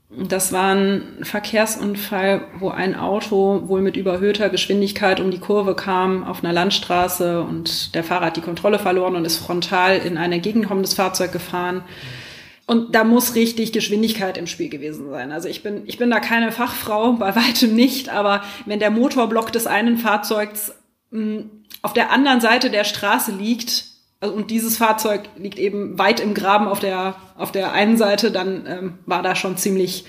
[0.10, 6.24] das war ein Verkehrsunfall, wo ein Auto wohl mit überhöhter Geschwindigkeit um die Kurve kam
[6.24, 10.32] auf einer Landstraße und der Fahrer hat die Kontrolle verloren und ist frontal in ein
[10.32, 11.78] entgegenkommendes Fahrzeug gefahren.
[11.78, 12.23] Mhm
[12.66, 15.32] und da muss richtig Geschwindigkeit im Spiel gewesen sein.
[15.32, 19.52] Also ich bin, ich bin da keine Fachfrau, bei weitem nicht, aber wenn der Motorblock
[19.52, 20.74] des einen Fahrzeugs
[21.12, 21.50] mh, hm,
[21.82, 23.86] auf der anderen Seite der Straße liegt,
[24.24, 28.32] also, und dieses Fahrzeug liegt eben weit im Graben auf der, auf der einen Seite,
[28.32, 30.06] dann ähm, war da schon ziemlich,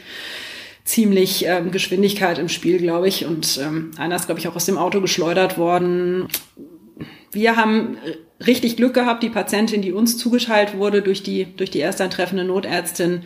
[0.84, 3.26] ziemlich ähm, Geschwindigkeit im Spiel, glaube ich.
[3.26, 6.28] Und ähm, einer ist, glaube ich, auch aus dem Auto geschleudert worden.
[7.34, 7.98] Wir haben
[8.46, 9.22] richtig Glück gehabt.
[9.22, 13.22] Die Patientin, die uns zugeteilt wurde durch die, durch die erst eintreffende Notärztin,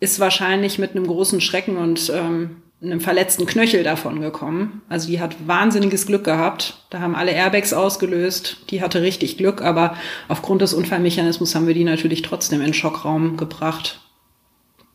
[0.00, 4.82] ist wahrscheinlich mit einem großen Schrecken und ähm, einem verletzten Knöchel davon gekommen.
[4.88, 6.84] Also die hat wahnsinniges Glück gehabt.
[6.90, 8.58] Da haben alle Airbags ausgelöst.
[8.70, 9.96] Die hatte richtig Glück, aber
[10.28, 14.03] aufgrund des Unfallmechanismus haben wir die natürlich trotzdem in Schockraum gebracht.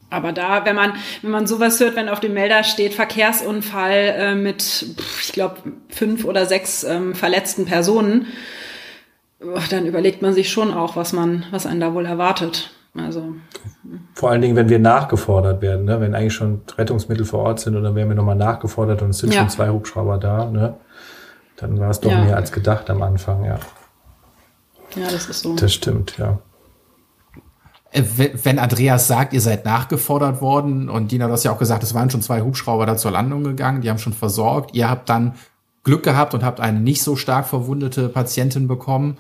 [0.10, 4.36] Aber da, wenn man, wenn man sowas hört, wenn auf dem Melder steht Verkehrsunfall äh,
[4.36, 4.86] mit,
[5.22, 5.58] ich glaube,
[5.90, 8.28] fünf oder sechs ähm, verletzten Personen,
[9.70, 12.72] dann überlegt man sich schon auch, was man, was einen da wohl erwartet.
[12.96, 13.36] Also.
[14.14, 16.02] Vor allen Dingen, wenn wir nachgefordert werden, ne?
[16.02, 19.20] wenn eigentlich schon Rettungsmittel vor Ort sind und dann werden wir nochmal nachgefordert und es
[19.20, 19.42] sind ja.
[19.42, 20.76] schon zwei Hubschrauber da, ne?
[21.56, 22.24] Dann war es doch ja.
[22.24, 23.60] mehr als gedacht am Anfang, ja.
[24.96, 25.56] Ja, das ist so.
[25.56, 26.40] Das stimmt, ja.
[27.92, 28.04] Äh,
[28.44, 31.94] wenn Andreas sagt, ihr seid nachgefordert worden und Dina, du hast ja auch gesagt, es
[31.94, 34.76] waren schon zwei Hubschrauber da zur Landung gegangen, die haben schon versorgt.
[34.76, 35.36] Ihr habt dann
[35.84, 39.18] Glück gehabt und habt eine nicht so stark verwundete Patientin bekommen.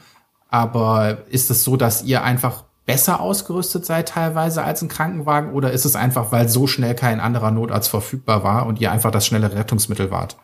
[0.49, 5.71] Aber ist es so, dass ihr einfach besser ausgerüstet seid teilweise als ein Krankenwagen oder
[5.71, 9.27] ist es einfach, weil so schnell kein anderer Notarzt verfügbar war und ihr einfach das
[9.27, 10.37] schnelle Rettungsmittel wart?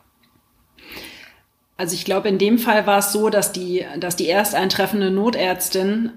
[1.76, 5.10] Also ich glaube, in dem Fall war es so, dass die, dass die erst eintreffende
[5.10, 6.12] Notärztin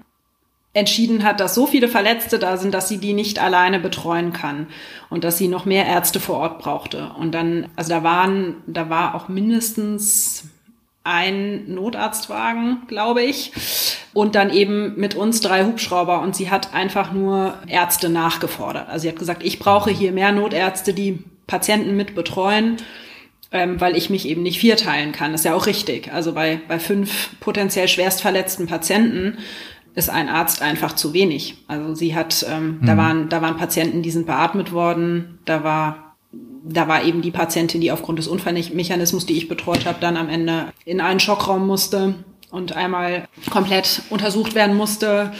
[0.72, 4.68] entschieden hat, dass so viele Verletzte da sind, dass sie die nicht alleine betreuen kann
[5.08, 7.10] und dass sie noch mehr Ärzte vor Ort brauchte.
[7.18, 10.44] Und dann, also da waren, da war auch mindestens
[11.02, 13.52] ein Notarztwagen, glaube ich,
[14.12, 16.20] und dann eben mit uns drei Hubschrauber.
[16.20, 18.88] Und sie hat einfach nur Ärzte nachgefordert.
[18.88, 22.76] Also sie hat gesagt, ich brauche hier mehr Notärzte, die Patienten mit betreuen,
[23.50, 25.32] ähm, weil ich mich eben nicht vierteilen kann.
[25.32, 26.12] Das ist ja auch richtig.
[26.12, 29.38] Also bei, bei fünf potenziell schwerst verletzten Patienten
[29.94, 31.56] ist ein Arzt einfach zu wenig.
[31.66, 32.86] Also sie hat, ähm, mhm.
[32.86, 36.10] da waren, da waren Patienten, die sind beatmet worden, da war
[36.62, 40.28] da war eben die Patientin, die aufgrund des Unfallmechanismus, die ich betreut habe, dann am
[40.28, 42.14] Ende in einen Schockraum musste
[42.50, 45.32] und einmal komplett untersucht werden musste.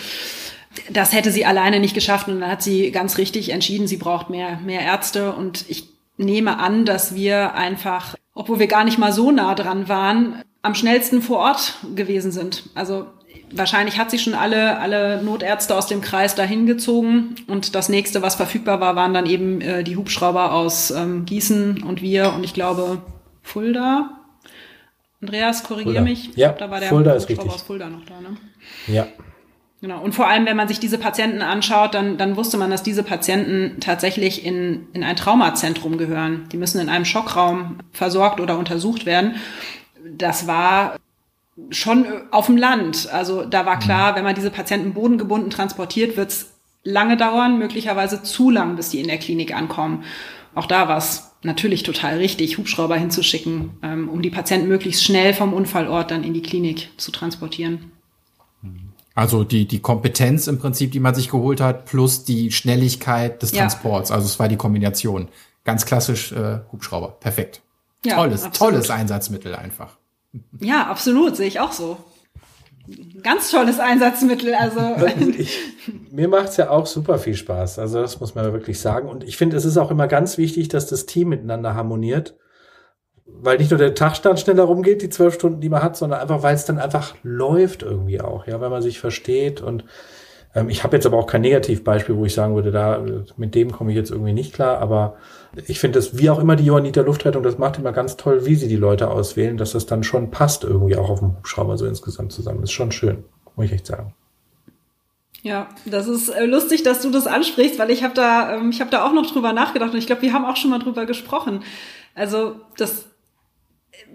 [0.90, 4.30] Das hätte sie alleine nicht geschafft und dann hat sie ganz richtig entschieden, sie braucht
[4.30, 9.12] mehr, mehr Ärzte und ich nehme an, dass wir einfach, obwohl wir gar nicht mal
[9.12, 12.64] so nah dran waren, am schnellsten vor Ort gewesen sind.
[12.74, 13.06] Also
[13.52, 18.22] wahrscheinlich hat sie schon alle, alle Notärzte aus dem Kreis dahin gezogen und das nächste,
[18.22, 22.44] was verfügbar war, waren dann eben äh, die Hubschrauber aus ähm, Gießen und wir und
[22.44, 23.02] ich glaube
[23.42, 24.10] Fulda.
[25.20, 26.30] Andreas, korrigiere mich.
[26.34, 27.52] Ja, da war der Fulda Hubschrauber ist richtig.
[27.52, 28.36] aus Fulda noch da, ne?
[28.86, 29.06] Ja.
[29.82, 30.02] Genau.
[30.02, 33.02] Und vor allem, wenn man sich diese Patienten anschaut, dann, dann wusste man, dass diese
[33.02, 36.46] Patienten tatsächlich in, in ein Traumazentrum gehören.
[36.52, 39.36] Die müssen in einem Schockraum versorgt oder untersucht werden.
[40.18, 40.96] Das war
[41.70, 43.08] schon auf dem Land.
[43.12, 46.50] Also da war klar, wenn man diese Patienten bodengebunden transportiert, wird es
[46.82, 50.04] lange dauern, möglicherweise zu lang, bis die in der Klinik ankommen.
[50.54, 55.34] Auch da war es natürlich total richtig, Hubschrauber hinzuschicken, ähm, um die Patienten möglichst schnell
[55.34, 57.92] vom Unfallort dann in die Klinik zu transportieren.
[59.14, 63.52] Also die, die Kompetenz im Prinzip, die man sich geholt hat, plus die Schnelligkeit des
[63.52, 63.60] Ja.
[63.62, 64.10] Transports.
[64.10, 65.28] Also es war die Kombination.
[65.64, 67.16] Ganz klassisch äh, Hubschrauber.
[67.20, 67.60] Perfekt.
[68.04, 68.74] Ja, tolles, absolut.
[68.74, 69.98] tolles Einsatzmittel einfach.
[70.60, 71.96] Ja, absolut, sehe ich auch so.
[73.22, 74.54] Ganz tolles Einsatzmittel.
[74.54, 74.80] Also
[75.38, 75.58] Ich,
[76.10, 77.78] mir macht's ja auch super viel Spaß.
[77.78, 79.08] Also das muss man wirklich sagen.
[79.08, 82.36] Und ich finde, es ist auch immer ganz wichtig, dass das Team miteinander harmoniert.
[83.26, 86.42] Weil nicht nur der Tagstand schneller rumgeht, die zwölf Stunden, die man hat, sondern einfach,
[86.42, 89.60] weil es dann einfach läuft irgendwie auch, ja, weil man sich versteht.
[89.60, 89.84] Und
[90.54, 93.04] ähm, ich habe jetzt aber auch kein Negativbeispiel, wo ich sagen würde, da
[93.36, 94.78] mit dem komme ich jetzt irgendwie nicht klar.
[94.78, 95.16] Aber
[95.66, 98.54] ich finde das, wie auch immer die Johanniter Luftrettung das macht, immer ganz toll, wie
[98.54, 101.86] sie die Leute auswählen, dass das dann schon passt irgendwie auch auf dem Hubschrauber so
[101.86, 102.62] insgesamt zusammen.
[102.62, 103.24] Ist schon schön,
[103.56, 104.14] muss ich echt sagen.
[105.42, 108.80] Ja, das ist äh, lustig, dass du das ansprichst, weil ich habe da, ähm, ich
[108.80, 111.06] habe da auch noch drüber nachgedacht und ich glaube, wir haben auch schon mal drüber
[111.06, 111.64] gesprochen.
[112.14, 113.06] Also das,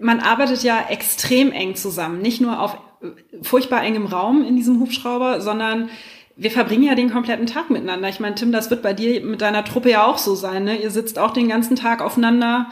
[0.00, 3.08] man arbeitet ja extrem eng zusammen, nicht nur auf äh,
[3.42, 5.90] furchtbar engem Raum in diesem Hubschrauber, sondern
[6.36, 8.08] wir verbringen ja den kompletten Tag miteinander.
[8.10, 10.64] Ich meine, Tim, das wird bei dir mit deiner Truppe ja auch so sein.
[10.64, 10.76] Ne?
[10.76, 12.70] Ihr sitzt auch den ganzen Tag aufeinander.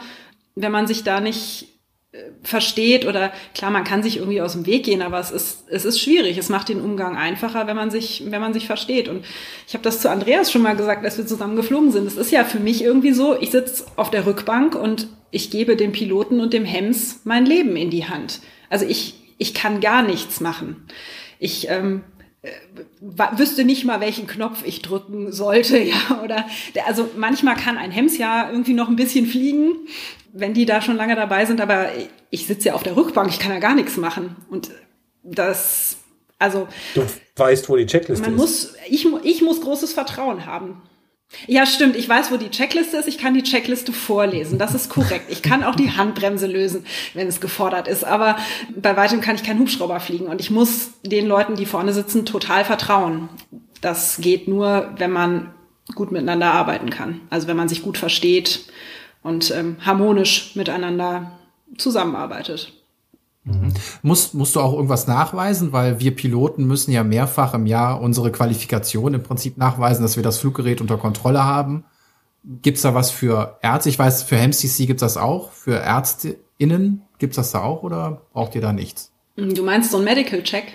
[0.53, 1.67] Wenn man sich da nicht
[2.11, 5.65] äh, versteht oder klar, man kann sich irgendwie aus dem Weg gehen, aber es ist
[5.67, 6.37] es ist schwierig.
[6.37, 9.09] Es macht den Umgang einfacher, wenn man sich wenn man sich versteht.
[9.09, 9.25] Und
[9.67, 12.05] ich habe das zu Andreas schon mal gesagt, als wir zusammen geflogen sind.
[12.05, 15.75] Es ist ja für mich irgendwie so, ich sitze auf der Rückbank und ich gebe
[15.75, 18.41] dem Piloten und dem Hems mein Leben in die Hand.
[18.69, 20.85] Also ich ich kann gar nichts machen.
[21.39, 22.03] Ich ähm,
[23.01, 27.91] wüsste nicht mal, welchen Knopf ich drücken sollte, ja, oder, der- also manchmal kann ein
[27.91, 29.71] Hems ja irgendwie noch ein bisschen fliegen,
[30.33, 31.89] wenn die da schon lange dabei sind, aber
[32.29, 34.71] ich sitze ja auf der Rückbank, ich kann ja gar nichts machen und
[35.23, 35.97] das,
[36.39, 37.03] also Du
[37.37, 38.39] weißt, wo die Checkliste man ist.
[38.39, 40.81] muss, ich, ich muss großes Vertrauen haben.
[41.47, 41.95] Ja, stimmt.
[41.95, 43.07] Ich weiß, wo die Checkliste ist.
[43.07, 44.57] Ich kann die Checkliste vorlesen.
[44.57, 45.25] Das ist korrekt.
[45.29, 48.03] Ich kann auch die Handbremse lösen, wenn es gefordert ist.
[48.03, 48.37] Aber
[48.75, 50.27] bei weitem kann ich keinen Hubschrauber fliegen.
[50.27, 53.29] Und ich muss den Leuten, die vorne sitzen, total vertrauen.
[53.81, 55.53] Das geht nur, wenn man
[55.93, 57.21] gut miteinander arbeiten kann.
[57.29, 58.65] Also wenn man sich gut versteht
[59.21, 61.31] und ähm, harmonisch miteinander
[61.77, 62.73] zusammenarbeitet.
[64.01, 68.31] Musst, musst du auch irgendwas nachweisen, weil wir Piloten müssen ja mehrfach im Jahr unsere
[68.31, 71.85] Qualifikation im Prinzip nachweisen, dass wir das Fluggerät unter Kontrolle haben.
[72.43, 73.89] Gibt's da was für Ärzte?
[73.89, 75.51] Ich weiß, für HemCC gibt's das auch.
[75.51, 79.11] Für ÄrztInnen gibt's das da auch oder braucht ihr da nichts?
[79.35, 80.73] Du meinst so ein Medical Check?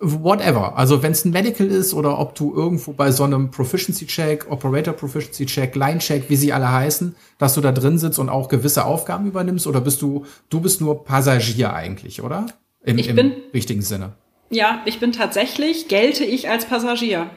[0.00, 0.76] Whatever.
[0.76, 4.46] Also wenn es ein Medical ist oder ob du irgendwo bei so einem Proficiency Check,
[4.50, 8.28] Operator Proficiency Check, Line Check, wie sie alle heißen, dass du da drin sitzt und
[8.28, 12.46] auch gewisse Aufgaben übernimmst oder bist du, du bist nur Passagier eigentlich, oder?
[12.84, 14.12] Im, Ich im bin- richtigen Sinne.
[14.50, 17.30] Ja, ich bin tatsächlich, gelte ich als Passagier.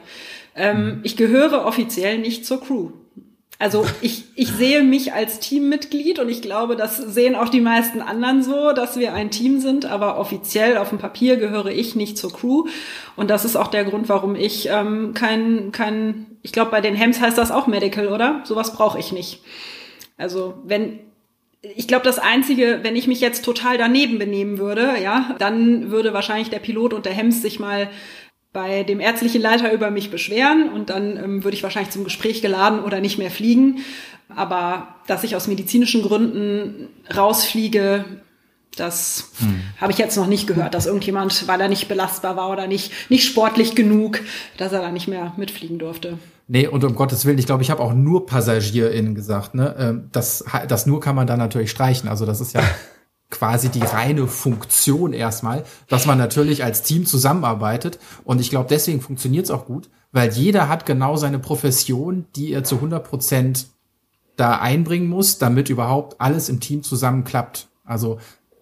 [0.54, 2.90] Ähm, Ich gehöre offiziell nicht zur Crew.
[3.60, 8.00] Also ich, ich sehe mich als Teammitglied und ich glaube, das sehen auch die meisten
[8.00, 12.16] anderen so, dass wir ein Team sind, aber offiziell auf dem Papier gehöre ich nicht
[12.16, 12.66] zur Crew.
[13.16, 16.94] Und das ist auch der Grund, warum ich ähm, kein, kein, ich glaube, bei den
[16.94, 18.42] Hems heißt das auch Medical, oder?
[18.44, 19.40] Sowas brauche ich nicht.
[20.16, 21.00] Also wenn
[21.60, 26.12] ich glaube, das Einzige, wenn ich mich jetzt total daneben benehmen würde, ja, dann würde
[26.12, 27.90] wahrscheinlich der Pilot und der Hems sich mal
[28.52, 32.42] bei dem ärztlichen Leiter über mich beschweren und dann ähm, würde ich wahrscheinlich zum Gespräch
[32.42, 33.80] geladen oder nicht mehr fliegen.
[34.34, 38.04] Aber dass ich aus medizinischen Gründen rausfliege,
[38.76, 39.60] das hm.
[39.80, 42.92] habe ich jetzt noch nicht gehört, dass irgendjemand, weil er nicht belastbar war oder nicht,
[43.10, 44.20] nicht sportlich genug,
[44.56, 46.18] dass er da nicht mehr mitfliegen durfte.
[46.46, 49.74] Nee, und um Gottes Willen, ich glaube, ich habe auch nur PassagierInnen gesagt, ne?
[49.78, 52.08] Ähm, das, das nur kann man dann natürlich streichen.
[52.08, 52.62] Also das ist ja
[53.30, 57.98] quasi die reine Funktion erstmal, dass man natürlich als Team zusammenarbeitet.
[58.24, 62.52] Und ich glaube, deswegen funktioniert es auch gut, weil jeder hat genau seine Profession, die
[62.52, 63.68] er zu 100 Prozent
[64.36, 67.68] da einbringen muss, damit überhaupt alles im Team zusammenklappt.
[67.84, 68.18] Also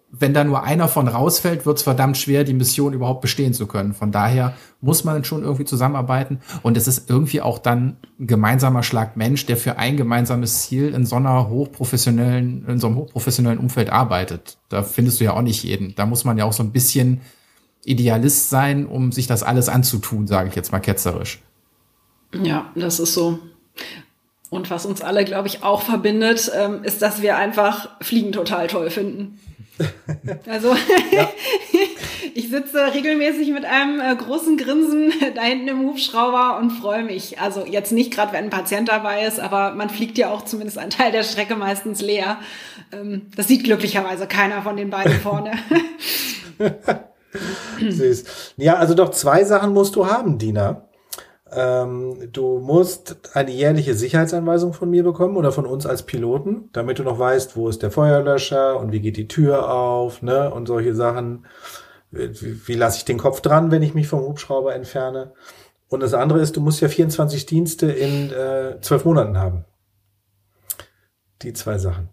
[0.09, 3.67] wenn da nur einer von rausfällt, wird es verdammt schwer, die Mission überhaupt bestehen zu
[3.67, 3.93] können.
[3.93, 6.39] Von daher muss man schon irgendwie zusammenarbeiten.
[6.63, 10.93] Und es ist irgendwie auch dann ein gemeinsamer Schlag Mensch, der für ein gemeinsames Ziel
[10.93, 14.57] in so einer hochprofessionellen, in so einem hochprofessionellen Umfeld arbeitet.
[14.69, 15.93] Da findest du ja auch nicht jeden.
[15.95, 17.21] Da muss man ja auch so ein bisschen
[17.83, 21.41] Idealist sein, um sich das alles anzutun, sage ich jetzt mal ketzerisch.
[22.33, 23.39] Ja, das ist so.
[24.49, 28.67] Und was uns alle, glaube ich, auch verbindet, ähm, ist, dass wir einfach Fliegen total
[28.67, 29.39] toll finden.
[30.47, 30.75] Also
[31.11, 31.29] ja.
[32.33, 37.39] ich sitze regelmäßig mit einem äh, großen Grinsen da hinten im Hubschrauber und freue mich.
[37.39, 40.77] Also jetzt nicht gerade, wenn ein Patient dabei ist, aber man fliegt ja auch zumindest
[40.79, 42.39] einen Teil der Strecke meistens leer.
[42.91, 45.51] Ähm, das sieht glücklicherweise keiner von den beiden vorne.
[47.79, 48.53] Süß.
[48.57, 50.86] Ja, also doch zwei Sachen musst du haben, Dina.
[51.51, 56.99] Ähm, du musst eine jährliche Sicherheitsanweisung von mir bekommen oder von uns als Piloten, damit
[56.99, 60.67] du noch weißt, wo ist der Feuerlöscher und wie geht die Tür auf, ne, und
[60.67, 61.45] solche Sachen.
[62.11, 65.33] Wie, wie lasse ich den Kopf dran, wenn ich mich vom Hubschrauber entferne?
[65.89, 69.65] Und das andere ist, du musst ja 24 Dienste in äh, zwölf äh, Monaten haben.
[71.41, 72.09] Die zwei Sachen.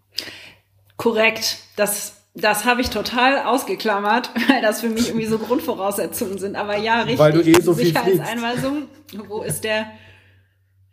[0.96, 1.58] Korrekt.
[1.76, 6.56] Das das habe ich total ausgeklammert, weil das für mich irgendwie so Grundvoraussetzungen sind.
[6.56, 7.18] Aber ja, richtig.
[7.18, 8.82] Weil du eh so viel Sicherheitseinweisung.
[9.28, 9.86] Wo ist der?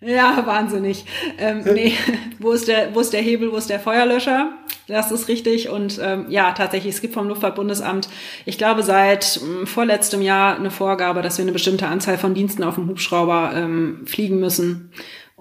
[0.04, 1.06] Ja, wahnsinnig.
[1.38, 1.93] Ähm, nee,
[2.39, 4.54] wo ist der, wo ist der Hebel, wo ist der Feuerlöscher?
[4.88, 5.69] Das ist richtig.
[5.69, 8.10] Und ähm, ja, tatsächlich, es gibt vom Luftfahrtbundesamt,
[8.45, 12.63] ich glaube, seit ähm, vorletztem Jahr eine Vorgabe, dass wir eine bestimmte Anzahl von Diensten
[12.63, 14.91] auf dem Hubschrauber ähm, fliegen müssen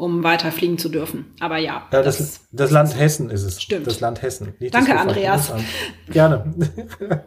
[0.00, 1.26] um weiter fliegen zu dürfen.
[1.40, 1.86] Aber ja.
[1.92, 3.62] ja das, das, das Land Hessen ist es.
[3.62, 3.86] Stimmt.
[3.86, 4.54] Das Land Hessen.
[4.72, 5.52] Danke, Andreas.
[6.08, 6.54] Gerne.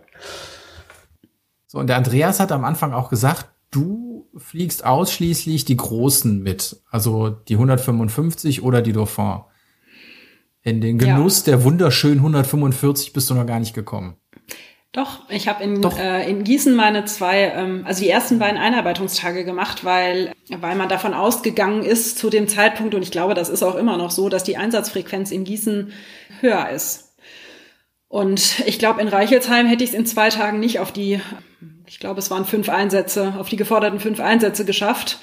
[1.67, 6.81] so, und der Andreas hat am Anfang auch gesagt, du fliegst ausschließlich die Großen mit.
[6.89, 9.41] Also die 155 oder die Dauphin.
[10.63, 11.53] In den Genuss ja.
[11.53, 14.15] der wunderschönen 145 bist du noch gar nicht gekommen.
[14.93, 19.43] Doch, ich habe in, äh, in Gießen meine zwei, ähm, also die ersten beiden Einarbeitungstage
[19.43, 23.63] gemacht, weil, weil man davon ausgegangen ist zu dem Zeitpunkt, und ich glaube, das ist
[23.63, 25.91] auch immer noch so, dass die Einsatzfrequenz in Gießen
[26.41, 27.15] höher ist.
[28.07, 31.19] Und ich glaube, in Reichelsheim hätte ich es in zwei Tagen nicht auf die,
[31.87, 35.17] ich glaube, es waren fünf Einsätze, auf die geforderten fünf Einsätze geschafft.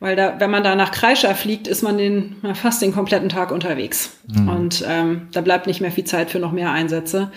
[0.00, 3.50] Weil da, wenn man da nach Kreischer fliegt, ist man den, fast den kompletten Tag
[3.50, 4.18] unterwegs.
[4.26, 4.48] Mhm.
[4.48, 7.30] Und ähm, da bleibt nicht mehr viel Zeit für noch mehr Einsätze.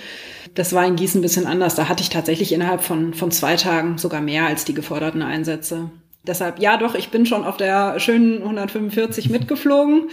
[0.56, 1.76] Das war in Gießen ein bisschen anders.
[1.76, 5.92] Da hatte ich tatsächlich innerhalb von, von zwei Tagen sogar mehr als die geforderten Einsätze.
[6.26, 10.10] Deshalb, ja doch, ich bin schon auf der schönen 145 mitgeflogen.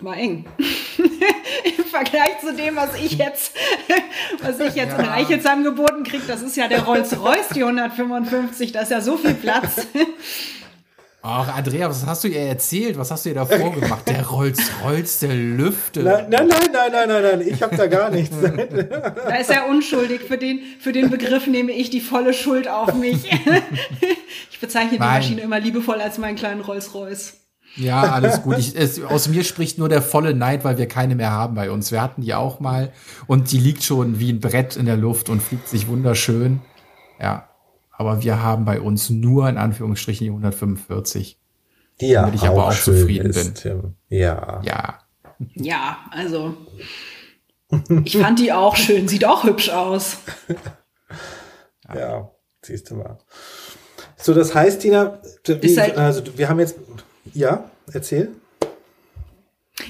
[0.00, 0.46] War eng.
[1.78, 3.54] Im Vergleich zu dem, was ich jetzt,
[4.42, 4.98] was ich jetzt ja.
[4.98, 9.16] in Reichelsheim geboten kriege, das ist ja der Rolls-Royce, die 155, da ist ja so
[9.16, 9.86] viel Platz.
[11.28, 12.96] Ach, Andrea, was hast du ihr erzählt?
[12.96, 14.06] Was hast du ihr davor gemacht?
[14.06, 16.04] Der Rolls-Royce, der Lüfte.
[16.04, 17.40] Nein, nein, nein, nein, nein, nein, nein.
[17.40, 18.36] ich habe da gar nichts.
[18.40, 20.20] da ist er unschuldig.
[20.20, 23.24] Für den, für den Begriff nehme ich die volle Schuld auf mich.
[24.52, 25.14] ich bezeichne nein.
[25.14, 27.40] die Maschine immer liebevoll als meinen kleinen Rolls-Royce.
[27.74, 28.58] Ja, alles gut.
[28.58, 31.72] Ich, es, aus mir spricht nur der volle Neid, weil wir keine mehr haben bei
[31.72, 31.90] uns.
[31.90, 32.92] Wir hatten die auch mal
[33.26, 36.60] und die liegt schon wie ein Brett in der Luft und fliegt sich wunderschön.
[37.20, 37.48] Ja,
[37.96, 41.38] aber wir haben bei uns nur in Anführungsstrichen die 145.
[42.00, 43.94] Die ja, damit ich aber auch zufrieden ist, bin.
[44.08, 44.60] Ja.
[44.62, 44.98] Ja.
[45.54, 46.56] Ja, also
[48.04, 50.18] ich fand die auch schön, sieht auch hübsch aus.
[51.94, 52.30] ja,
[52.62, 53.18] siehst du mal.
[54.16, 56.76] So, das heißt, Tina, halt, also wir haben jetzt,
[57.34, 58.30] ja, erzähl.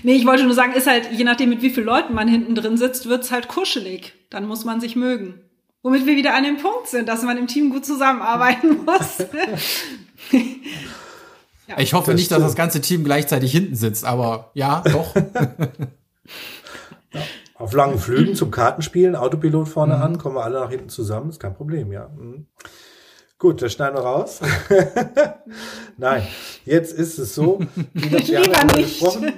[0.03, 2.55] Nee, ich wollte nur sagen, ist halt, je nachdem, mit wie vielen Leuten man hinten
[2.55, 4.15] drin sitzt, wird's halt kuschelig.
[4.31, 5.46] Dann muss man sich mögen.
[5.87, 9.19] Womit wir wieder an dem Punkt sind, dass man im Team gut zusammenarbeiten muss.
[11.69, 11.79] ja.
[11.79, 15.15] Ich hoffe das nicht, dass das ganze Team gleichzeitig hinten sitzt, aber ja, doch.
[17.15, 17.21] ja.
[17.55, 20.03] Auf langen Flügen zum Kartenspielen, Autopilot vorne mhm.
[20.03, 22.09] an, kommen wir alle nach hinten zusammen, ist kein Problem, ja.
[22.09, 22.49] Mhm.
[23.39, 24.41] Gut, das schneiden wir raus.
[25.97, 26.27] Nein,
[26.65, 27.61] jetzt ist es so.
[27.95, 29.33] Ich wir, haben ja gesprochen.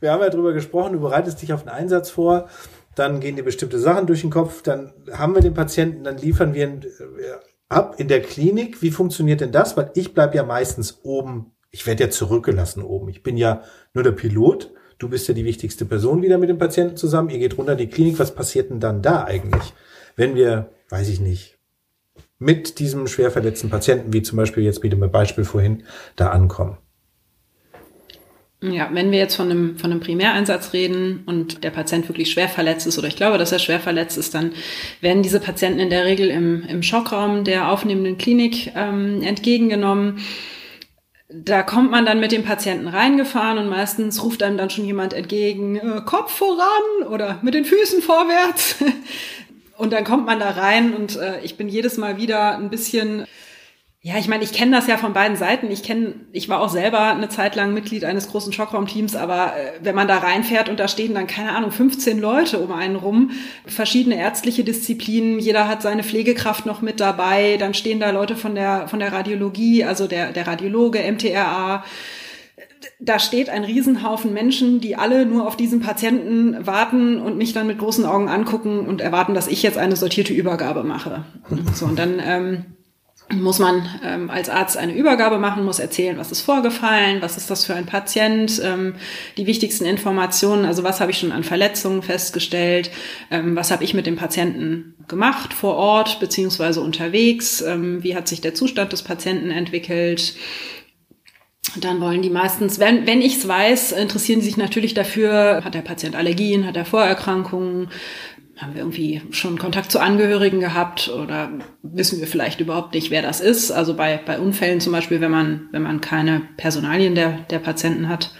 [0.00, 2.48] wir haben ja darüber gesprochen, du bereitest dich auf den Einsatz vor
[2.94, 6.54] dann gehen dir bestimmte Sachen durch den Kopf, dann haben wir den Patienten, dann liefern
[6.54, 6.80] wir
[7.68, 8.82] ab in der Klinik.
[8.82, 9.76] Wie funktioniert denn das?
[9.76, 11.52] Weil ich bleib ja meistens oben.
[11.70, 13.08] Ich werde ja zurückgelassen oben.
[13.08, 13.62] Ich bin ja
[13.94, 14.72] nur der Pilot.
[14.98, 17.30] Du bist ja die wichtigste Person wieder mit dem Patienten zusammen.
[17.30, 18.18] Ihr geht runter in die Klinik.
[18.18, 19.74] Was passiert denn dann da eigentlich?
[20.14, 21.58] Wenn wir, weiß ich nicht,
[22.38, 25.84] mit diesem schwer verletzten Patienten, wie zum Beispiel jetzt mit dem Beispiel vorhin,
[26.14, 26.78] da ankommen.
[28.72, 32.48] Ja, wenn wir jetzt von einem, von einem Primäreinsatz reden und der Patient wirklich schwer
[32.48, 34.52] verletzt ist oder ich glaube, dass er schwer verletzt ist, dann
[35.00, 40.20] werden diese Patienten in der Regel im, im Schockraum der aufnehmenden Klinik ähm, entgegengenommen.
[41.28, 45.12] Da kommt man dann mit dem Patienten reingefahren und meistens ruft einem dann schon jemand
[45.12, 48.76] entgegen, äh, Kopf voran oder mit den Füßen vorwärts.
[49.76, 53.26] und dann kommt man da rein und äh, ich bin jedes Mal wieder ein bisschen
[54.06, 55.70] ja, ich meine, ich kenne das ja von beiden Seiten.
[55.70, 59.70] Ich kenne, ich war auch selber eine Zeit lang Mitglied eines großen Schockraumteams, aber äh,
[59.82, 63.30] wenn man da reinfährt und da stehen dann, keine Ahnung, 15 Leute um einen rum,
[63.64, 68.54] verschiedene ärztliche Disziplinen, jeder hat seine Pflegekraft noch mit dabei, dann stehen da Leute von
[68.54, 71.82] der, von der Radiologie, also der, der Radiologe, MTRA,
[73.00, 77.66] da steht ein Riesenhaufen Menschen, die alle nur auf diesen Patienten warten und mich dann
[77.66, 81.24] mit großen Augen angucken und erwarten, dass ich jetzt eine sortierte Übergabe mache.
[81.72, 82.64] So, und dann ähm,
[83.32, 87.50] muss man ähm, als Arzt eine Übergabe machen, muss erzählen, was ist vorgefallen, was ist
[87.50, 88.96] das für ein Patient, ähm,
[89.38, 92.90] die wichtigsten Informationen, also was habe ich schon an Verletzungen festgestellt,
[93.30, 98.28] ähm, was habe ich mit dem Patienten gemacht vor Ort beziehungsweise unterwegs, ähm, wie hat
[98.28, 100.34] sich der Zustand des Patienten entwickelt.
[101.76, 105.74] Dann wollen die meistens, wenn, wenn ich es weiß, interessieren sie sich natürlich dafür, hat
[105.74, 107.88] der Patient Allergien, hat er Vorerkrankungen,
[108.56, 111.50] haben wir irgendwie schon Kontakt zu Angehörigen gehabt oder
[111.82, 113.70] wissen wir vielleicht überhaupt nicht, wer das ist?
[113.70, 118.08] Also bei, bei Unfällen zum Beispiel, wenn man, wenn man keine Personalien der, der Patienten
[118.08, 118.30] hat,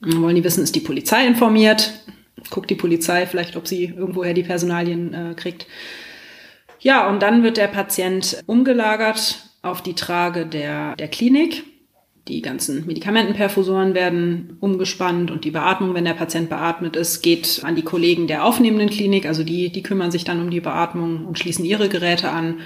[0.00, 1.92] wollen die wissen, ist die Polizei informiert?
[2.50, 5.66] Guckt die Polizei vielleicht, ob sie irgendwoher die Personalien äh, kriegt?
[6.80, 11.64] Ja, und dann wird der Patient umgelagert auf die Trage der, der Klinik
[12.28, 17.76] die ganzen Medikamentenperfusoren werden umgespannt und die Beatmung, wenn der Patient beatmet ist, geht an
[17.76, 19.26] die Kollegen der aufnehmenden Klinik.
[19.26, 22.60] Also die, die kümmern sich dann um die Beatmung und schließen ihre Geräte an.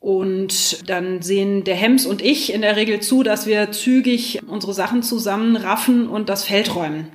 [0.00, 4.72] Und dann sehen der Hems und ich in der Regel zu, dass wir zügig unsere
[4.72, 7.08] Sachen zusammenraffen und das Feld räumen.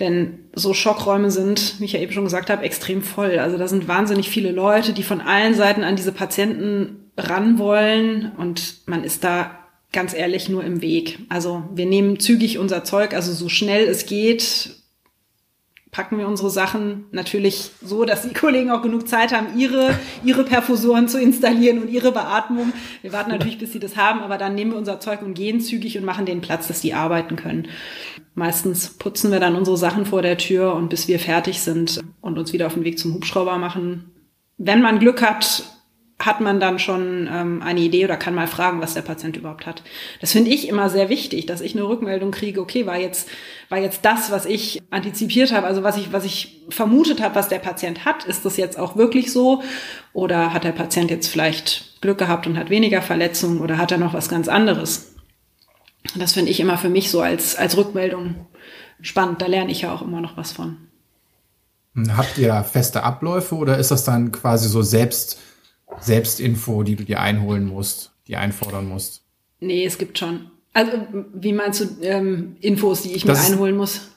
[0.00, 3.38] Denn so Schockräume sind, wie ich ja eben schon gesagt habe, extrem voll.
[3.38, 8.32] Also da sind wahnsinnig viele Leute, die von allen Seiten an diese Patienten ran wollen
[8.38, 9.63] und man ist da
[9.94, 11.18] ganz ehrlich nur im Weg.
[11.30, 14.84] Also wir nehmen zügig unser Zeug, also so schnell es geht,
[15.94, 20.42] packen wir unsere Sachen natürlich so, dass die Kollegen auch genug Zeit haben, ihre, ihre
[20.42, 22.72] Perfusoren zu installieren und ihre Beatmung.
[23.00, 25.60] Wir warten natürlich, bis sie das haben, aber dann nehmen wir unser Zeug und gehen
[25.60, 27.68] zügig und machen den Platz, dass die arbeiten können.
[28.34, 32.38] Meistens putzen wir dann unsere Sachen vor der Tür und bis wir fertig sind und
[32.38, 34.10] uns wieder auf den Weg zum Hubschrauber machen.
[34.58, 35.62] Wenn man Glück hat,
[36.24, 39.66] hat man dann schon ähm, eine Idee oder kann mal fragen, was der Patient überhaupt
[39.66, 39.82] hat.
[40.20, 43.28] Das finde ich immer sehr wichtig, dass ich eine Rückmeldung kriege, okay, war jetzt,
[43.68, 47.48] war jetzt das, was ich antizipiert habe, also was ich, was ich vermutet habe, was
[47.48, 49.62] der Patient hat, ist das jetzt auch wirklich so?
[50.12, 53.98] Oder hat der Patient jetzt vielleicht Glück gehabt und hat weniger Verletzungen oder hat er
[53.98, 55.14] noch was ganz anderes?
[56.16, 58.46] Das finde ich immer für mich so als, als Rückmeldung
[59.00, 59.42] spannend.
[59.42, 60.76] Da lerne ich ja auch immer noch was von.
[62.16, 65.38] Habt ihr feste Abläufe oder ist das dann quasi so selbst
[66.00, 69.22] Selbstinfo, die du dir einholen musst, die einfordern musst?
[69.60, 70.50] Nee, es gibt schon.
[70.72, 70.92] Also,
[71.34, 74.08] wie meinst du ähm, Infos, die ich das mir einholen muss?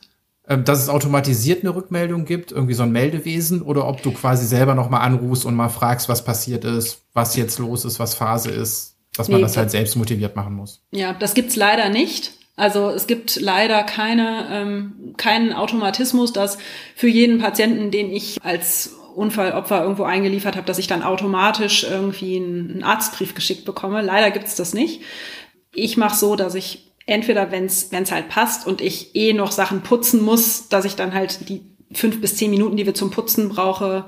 [0.50, 4.46] Ähm, dass es automatisiert eine Rückmeldung gibt, irgendwie so ein Meldewesen, oder ob du quasi
[4.46, 8.50] selber nochmal anrufst und mal fragst, was passiert ist, was jetzt los ist, was Phase
[8.50, 10.82] ist, dass man nee, das halt selbst motiviert machen muss.
[10.92, 12.32] Ja, das gibt's leider nicht.
[12.56, 16.58] Also es gibt leider keine, ähm, keinen Automatismus, dass
[16.96, 22.38] für jeden Patienten, den ich als Unfallopfer irgendwo eingeliefert habe, dass ich dann automatisch irgendwie
[22.38, 24.02] einen Arztbrief geschickt bekomme.
[24.02, 25.02] Leider gibt's das nicht.
[25.74, 29.82] Ich mache so, dass ich entweder, wenn es halt passt und ich eh noch Sachen
[29.82, 31.62] putzen muss, dass ich dann halt die
[31.92, 34.06] fünf bis zehn Minuten, die wir zum Putzen brauche,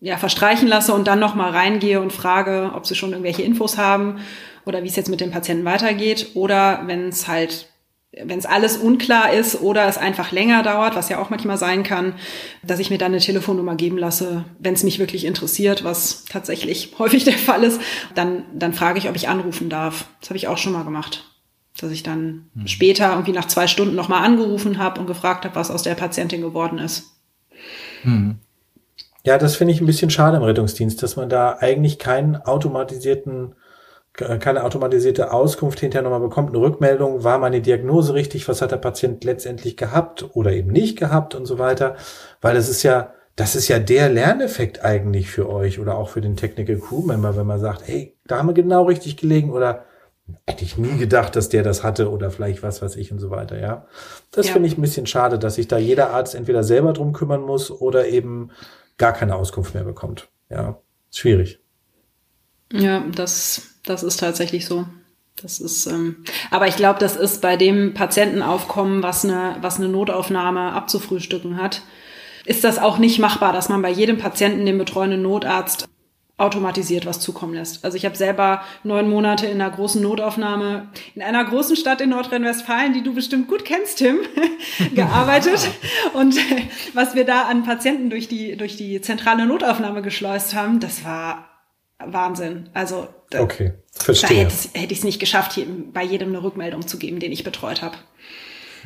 [0.00, 3.78] ja, verstreichen lasse und dann noch mal reingehe und frage, ob sie schon irgendwelche Infos
[3.78, 4.20] haben
[4.66, 6.28] oder wie es jetzt mit dem Patienten weitergeht.
[6.34, 7.68] Oder wenn es halt
[8.22, 11.82] wenn es alles unklar ist oder es einfach länger dauert, was ja auch manchmal sein
[11.82, 12.14] kann,
[12.62, 16.92] dass ich mir dann eine Telefonnummer geben lasse, wenn es mich wirklich interessiert, was tatsächlich
[16.98, 17.80] häufig der Fall ist,
[18.14, 20.06] dann, dann frage ich, ob ich anrufen darf.
[20.20, 21.24] Das habe ich auch schon mal gemacht.
[21.80, 22.68] Dass ich dann hm.
[22.68, 26.40] später irgendwie nach zwei Stunden nochmal angerufen habe und gefragt habe, was aus der Patientin
[26.40, 27.16] geworden ist.
[28.02, 28.36] Hm.
[29.24, 33.54] Ja, das finde ich ein bisschen schade im Rettungsdienst, dass man da eigentlich keinen automatisierten
[34.14, 38.76] keine automatisierte Auskunft hinterher nochmal bekommt, eine Rückmeldung, war meine Diagnose richtig, was hat der
[38.76, 41.96] Patient letztendlich gehabt oder eben nicht gehabt und so weiter,
[42.40, 46.20] weil es ist ja das ist ja der Lerneffekt eigentlich für euch oder auch für
[46.20, 49.84] den Technical Crew Member, wenn man sagt, hey, da haben wir genau richtig gelegen oder
[50.46, 53.30] hätte ich nie gedacht, dass der das hatte oder vielleicht was weiß ich und so
[53.30, 53.86] weiter, ja.
[54.30, 54.52] Das ja.
[54.52, 57.70] finde ich ein bisschen schade, dass sich da jeder Arzt entweder selber drum kümmern muss
[57.70, 58.50] oder eben
[58.98, 60.28] gar keine Auskunft mehr bekommt.
[60.48, 61.60] Ja, schwierig.
[62.72, 64.86] Ja, das, das ist tatsächlich so.
[65.42, 69.88] Das ist, ähm, aber ich glaube, das ist bei dem Patientenaufkommen, was eine, was eine
[69.88, 71.82] Notaufnahme abzufrühstücken hat,
[72.44, 75.88] ist das auch nicht machbar, dass man bei jedem Patienten den betreuenden Notarzt
[76.36, 77.84] automatisiert was zukommen lässt.
[77.84, 82.10] Also ich habe selber neun Monate in einer großen Notaufnahme in einer großen Stadt in
[82.10, 84.18] Nordrhein-Westfalen, die du bestimmt gut kennst, Tim,
[84.94, 85.68] gearbeitet.
[86.12, 86.36] Und
[86.92, 91.53] was wir da an Patienten durch die, durch die zentrale Notaufnahme geschleust haben, das war
[92.06, 92.68] Wahnsinn.
[92.74, 94.46] Also da, okay, verstehe.
[94.46, 97.44] da hätte ich es nicht geschafft, hier bei jedem eine Rückmeldung zu geben, den ich
[97.44, 97.96] betreut habe.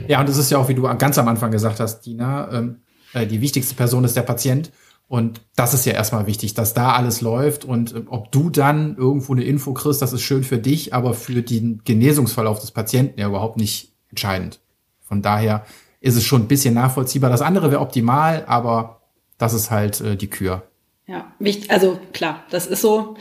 [0.07, 2.83] Ja, und das ist ja auch, wie du ganz am Anfang gesagt hast, Dina, ähm,
[3.15, 4.71] äh, die wichtigste Person ist der Patient.
[5.09, 8.97] Und das ist ja erstmal wichtig, dass da alles läuft und äh, ob du dann
[8.97, 13.19] irgendwo eine Info kriegst, das ist schön für dich, aber für den Genesungsverlauf des Patienten
[13.19, 14.61] ja überhaupt nicht entscheidend.
[15.01, 15.65] Von daher
[16.01, 17.31] ist es schon ein bisschen nachvollziehbar.
[17.31, 19.01] Das andere wäre optimal, aber
[19.39, 20.68] das ist halt äh, die Kür.
[21.09, 21.33] Ja,
[21.69, 23.17] also klar, das ist so.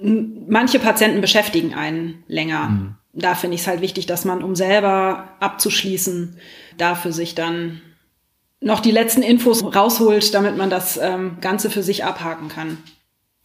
[0.00, 2.68] Manche Patienten beschäftigen einen länger.
[2.68, 2.94] Mhm.
[3.12, 6.38] Da finde ich es halt wichtig, dass man, um selber abzuschließen,
[6.76, 7.80] da für sich dann
[8.60, 12.78] noch die letzten Infos rausholt, damit man das ähm, Ganze für sich abhaken kann.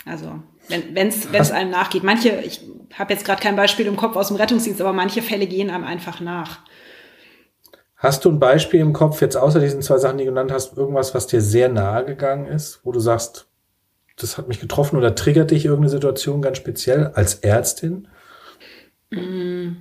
[0.06, 2.04] Also wenn es einem nachgeht.
[2.04, 2.62] Manche, ich
[2.94, 5.84] habe jetzt gerade kein Beispiel im Kopf aus dem Rettungsdienst, aber manche Fälle gehen einem
[5.84, 6.60] einfach nach.
[7.98, 10.78] Hast du ein Beispiel im Kopf, jetzt außer diesen zwei Sachen, die du genannt hast,
[10.78, 13.48] irgendwas, was dir sehr nahe gegangen ist, wo du sagst,
[14.16, 18.08] das hat mich getroffen oder triggert dich irgendeine Situation ganz speziell als Ärztin?
[19.10, 19.74] Mm,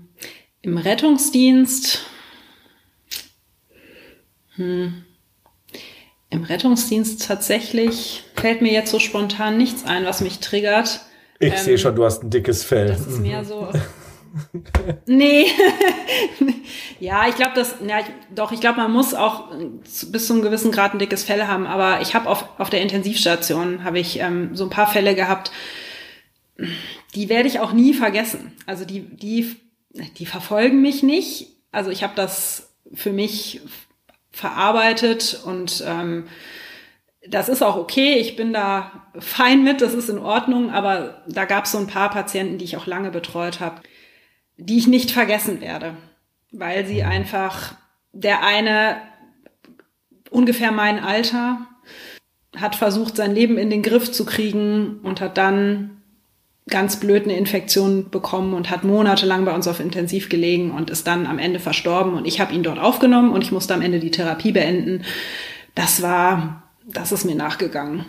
[0.63, 2.05] Im Rettungsdienst.
[4.57, 5.05] Hm.
[6.31, 11.01] Im Rettungsdienst tatsächlich fällt mir jetzt so spontan nichts ein, was mich triggert.
[11.39, 12.89] Ich ähm, sehe schon, du hast ein dickes Fell.
[12.89, 13.69] Das ist mehr so.
[15.07, 15.47] nee.
[17.01, 19.51] ja, ich glaube, das, ja, ich, doch, ich glaube, man muss auch
[20.11, 21.67] bis zu einem gewissen Grad ein dickes Fell haben.
[21.67, 25.53] Aber ich habe auf, auf der Intensivstation habe ich ähm, so ein paar Fälle gehabt,
[27.15, 28.53] die werde ich auch nie vergessen.
[28.67, 29.57] Also die, die,
[30.19, 31.49] die verfolgen mich nicht.
[31.71, 33.61] Also ich habe das für mich
[34.31, 36.29] verarbeitet und ähm,
[37.29, 41.45] das ist auch okay, ich bin da fein mit, das ist in Ordnung, aber da
[41.45, 43.83] gab es so ein paar Patienten, die ich auch lange betreut habe,
[44.57, 45.97] die ich nicht vergessen werde,
[46.51, 47.75] weil sie einfach,
[48.13, 48.97] der eine
[50.31, 51.67] ungefähr mein Alter,
[52.57, 56.03] hat versucht, sein Leben in den Griff zu kriegen und hat dann
[56.69, 61.07] ganz blöd eine Infektion bekommen und hat monatelang bei uns auf Intensiv gelegen und ist
[61.07, 64.01] dann am Ende verstorben und ich habe ihn dort aufgenommen und ich musste am Ende
[64.01, 65.05] die Therapie beenden.
[65.75, 68.05] Das war, das ist mir nachgegangen.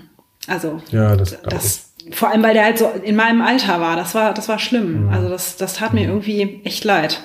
[0.48, 3.96] Also ja, das, das vor allem, weil der halt so in meinem Alter war.
[3.96, 5.06] Das war, das war schlimm.
[5.06, 5.10] Mhm.
[5.10, 6.10] Also das, das tat mir mhm.
[6.10, 7.24] irgendwie echt leid.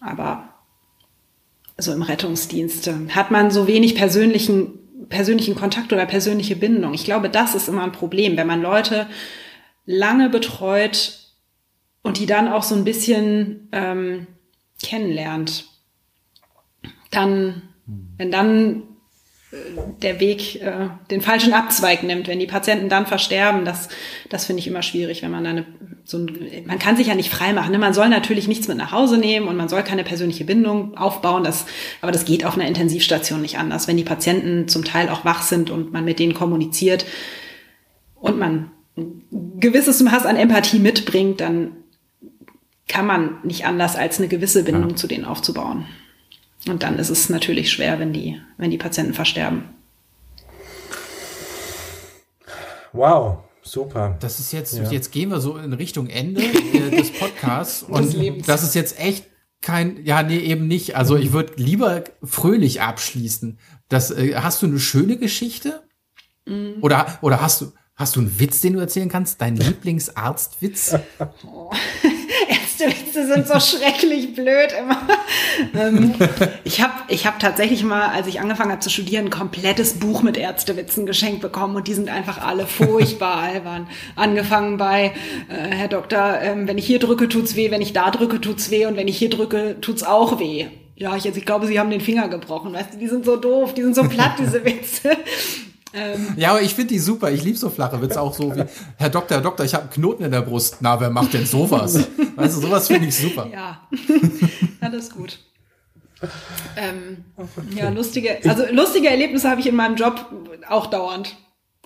[0.00, 0.48] Aber
[1.78, 6.94] so im Rettungsdienst äh, hat man so wenig persönlichen persönlichen Kontakt oder persönliche Bindung.
[6.94, 9.06] Ich glaube, das ist immer ein Problem, wenn man Leute
[9.84, 11.18] lange betreut
[12.02, 14.26] und die dann auch so ein bisschen ähm,
[14.82, 15.66] kennenlernt,
[17.10, 17.62] dann,
[18.16, 18.84] wenn dann
[19.52, 23.88] der Weg äh, den falschen Abzweig nimmt, wenn die Patienten dann versterben, das,
[24.28, 25.66] das finde ich immer schwierig, wenn man dann eine,
[26.04, 27.72] so ein, man kann sich ja nicht frei machen.
[27.72, 27.78] Ne?
[27.78, 31.42] Man soll natürlich nichts mit nach Hause nehmen und man soll keine persönliche Bindung aufbauen,
[31.42, 31.66] das,
[32.00, 33.88] aber das geht auf einer Intensivstation nicht anders.
[33.88, 37.04] Wenn die Patienten zum Teil auch wach sind und man mit denen kommuniziert
[38.14, 38.70] und man
[39.58, 41.72] gewisses Maß an Empathie mitbringt, dann
[42.86, 44.96] kann man nicht anders als eine gewisse Bindung ja.
[44.96, 45.86] zu denen aufzubauen.
[46.68, 49.64] Und dann ist es natürlich schwer, wenn die, wenn die Patienten versterben.
[52.92, 54.16] Wow, super.
[54.20, 54.90] Das ist jetzt, ja.
[54.90, 56.42] jetzt gehen wir so in Richtung Ende
[56.90, 57.82] des Podcasts.
[57.88, 58.46] und Lebens.
[58.46, 59.26] das ist jetzt echt
[59.62, 60.96] kein, ja, nee, eben nicht.
[60.96, 63.58] Also ich würde lieber fröhlich abschließen.
[63.88, 65.82] Das, äh, hast du eine schöne Geschichte?
[66.46, 66.76] Mhm.
[66.80, 69.42] Oder, oder hast du, Hast du einen Witz, den du erzählen kannst?
[69.42, 70.96] Dein Lieblingsarztwitz?
[71.44, 71.70] Oh.
[72.80, 75.00] Ärztewitze sind so schrecklich blöd immer.
[75.74, 76.14] ähm,
[76.64, 80.22] ich habe ich hab tatsächlich mal, als ich angefangen habe zu studieren, ein komplettes Buch
[80.22, 83.86] mit Ärztewitzen geschenkt bekommen und die sind einfach alle furchtbar albern.
[84.16, 85.12] Angefangen bei,
[85.48, 88.70] äh, Herr Doktor, ähm, wenn ich hier drücke, tut's weh, wenn ich da drücke, tut's
[88.70, 90.66] weh und wenn ich hier drücke, tut's auch weh.
[90.96, 92.74] Ja, ich, jetzt, ich glaube, Sie haben den Finger gebrochen.
[92.74, 95.16] Weißt du, die sind so doof, die sind so platt, diese Witze.
[95.92, 97.30] Ähm, ja, aber ich finde die super.
[97.30, 98.64] Ich liebe so flache Witze auch so wie,
[98.96, 100.76] Herr Doktor, Herr Doktor, ich habe einen Knoten in der Brust.
[100.80, 101.96] Na, wer macht denn sowas?
[102.36, 103.48] weißt du, sowas finde ich super.
[103.52, 103.88] Ja,
[104.80, 105.38] alles gut.
[106.76, 107.24] Ähm,
[107.74, 110.26] ja, lustige, also lustige Erlebnisse habe ich in meinem Job
[110.68, 111.36] auch dauernd.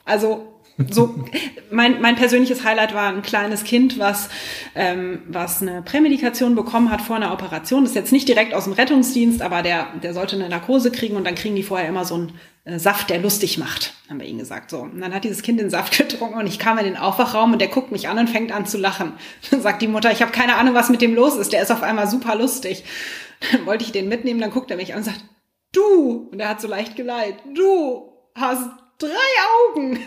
[0.05, 0.54] Also
[0.91, 1.15] so,
[1.71, 4.29] mein, mein persönliches Highlight war ein kleines Kind, was,
[4.75, 7.83] ähm, was eine Prämedikation bekommen hat vor einer Operation.
[7.83, 11.17] Das ist jetzt nicht direkt aus dem Rettungsdienst, aber der, der sollte eine Narkose kriegen
[11.17, 12.33] und dann kriegen die vorher immer so einen
[12.65, 14.71] äh, Saft, der lustig macht, haben wir ihnen gesagt.
[14.71, 14.81] So.
[14.81, 17.61] Und dann hat dieses Kind den Saft getrunken und ich kam in den Aufwachraum und
[17.61, 19.13] der guckt mich an und fängt an zu lachen.
[19.51, 21.53] Dann sagt die Mutter, ich habe keine Ahnung, was mit dem los ist.
[21.53, 22.85] Der ist auf einmal super lustig.
[23.53, 25.21] Dann wollte ich den mitnehmen, dann guckt er mich an und sagt,
[25.73, 29.09] du, und er hat so leicht geleitet, du hast drei
[29.73, 29.99] Augen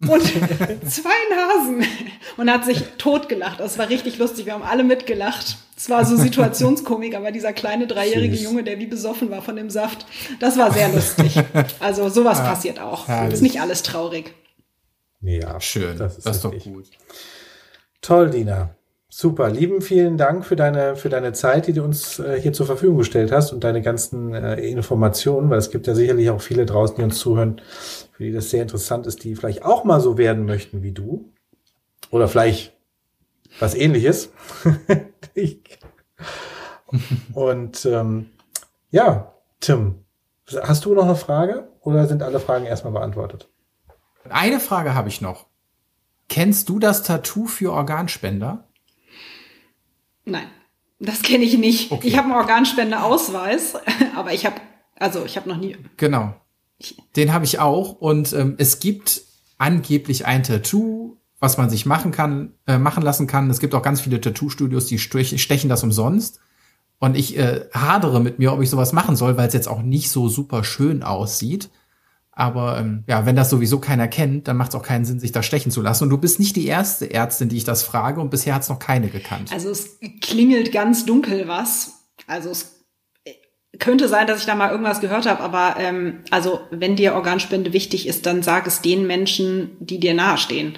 [0.00, 0.22] und
[0.90, 1.86] zwei Nasen
[2.36, 3.60] und hat sich totgelacht.
[3.60, 4.46] Das war richtig lustig.
[4.46, 5.56] Wir haben alle mitgelacht.
[5.76, 9.68] Es war so Situationskomik, aber dieser kleine dreijährige Junge, der wie besoffen war von dem
[9.68, 10.06] Saft,
[10.40, 11.38] das war sehr lustig.
[11.80, 13.08] Also sowas ja, passiert auch.
[13.08, 13.34] Herrlich.
[13.34, 14.32] Ist nicht alles traurig.
[15.20, 15.98] Ja, schön.
[15.98, 16.86] Das ist, das ist doch gut.
[18.00, 18.75] Toll, Dina.
[19.18, 22.66] Super, lieben vielen Dank für deine, für deine Zeit, die du uns äh, hier zur
[22.66, 26.66] Verfügung gestellt hast und deine ganzen äh, Informationen, weil es gibt ja sicherlich auch viele
[26.66, 27.62] draußen, die uns zuhören,
[28.12, 31.32] für die das sehr interessant ist, die vielleicht auch mal so werden möchten wie du.
[32.10, 32.76] Oder vielleicht
[33.58, 34.34] was ähnliches.
[37.32, 38.26] und ähm,
[38.90, 40.04] ja, Tim,
[40.60, 43.48] hast du noch eine Frage oder sind alle Fragen erstmal beantwortet?
[44.28, 45.46] Eine Frage habe ich noch.
[46.28, 48.65] Kennst du das Tattoo für Organspender?
[50.26, 50.48] Nein,
[50.98, 51.90] das kenne ich nicht.
[51.90, 52.08] Okay.
[52.08, 53.74] Ich habe einen Organspendeausweis,
[54.16, 54.56] aber ich habe,
[54.96, 55.76] also ich habe noch nie.
[55.96, 56.34] Genau.
[57.14, 59.22] Den habe ich auch und ähm, es gibt
[59.56, 63.48] angeblich ein Tattoo, was man sich machen kann, äh, machen lassen kann.
[63.48, 66.40] Es gibt auch ganz viele Tattoo-Studios, die stechen das umsonst.
[66.98, 69.82] Und ich äh, hadere mit mir, ob ich sowas machen soll, weil es jetzt auch
[69.82, 71.70] nicht so super schön aussieht.
[72.38, 75.32] Aber ähm, ja, wenn das sowieso keiner kennt, dann macht es auch keinen Sinn, sich
[75.32, 76.04] da stechen zu lassen.
[76.04, 78.68] Und du bist nicht die erste Ärztin, die ich das frage, und bisher hat es
[78.68, 79.50] noch keine gekannt.
[79.52, 82.04] Also es klingelt ganz dunkel was.
[82.26, 82.76] Also es
[83.78, 87.72] könnte sein, dass ich da mal irgendwas gehört habe, aber ähm, also wenn dir Organspende
[87.72, 90.76] wichtig ist, dann sag es den Menschen, die dir nahestehen.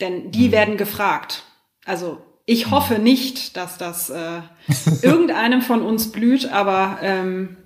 [0.00, 0.52] Denn die mhm.
[0.52, 1.44] werden gefragt.
[1.84, 4.40] Also ich hoffe nicht, dass das äh,
[5.02, 7.56] irgendeinem von uns blüht, aber ähm,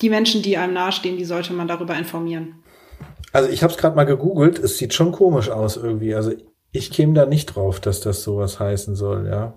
[0.00, 2.62] die Menschen, die einem nahestehen, die sollte man darüber informieren.
[3.32, 6.14] Also ich habe es gerade mal gegoogelt, es sieht schon komisch aus irgendwie.
[6.14, 6.32] Also
[6.72, 9.54] ich käme da nicht drauf, dass das sowas heißen soll, ja.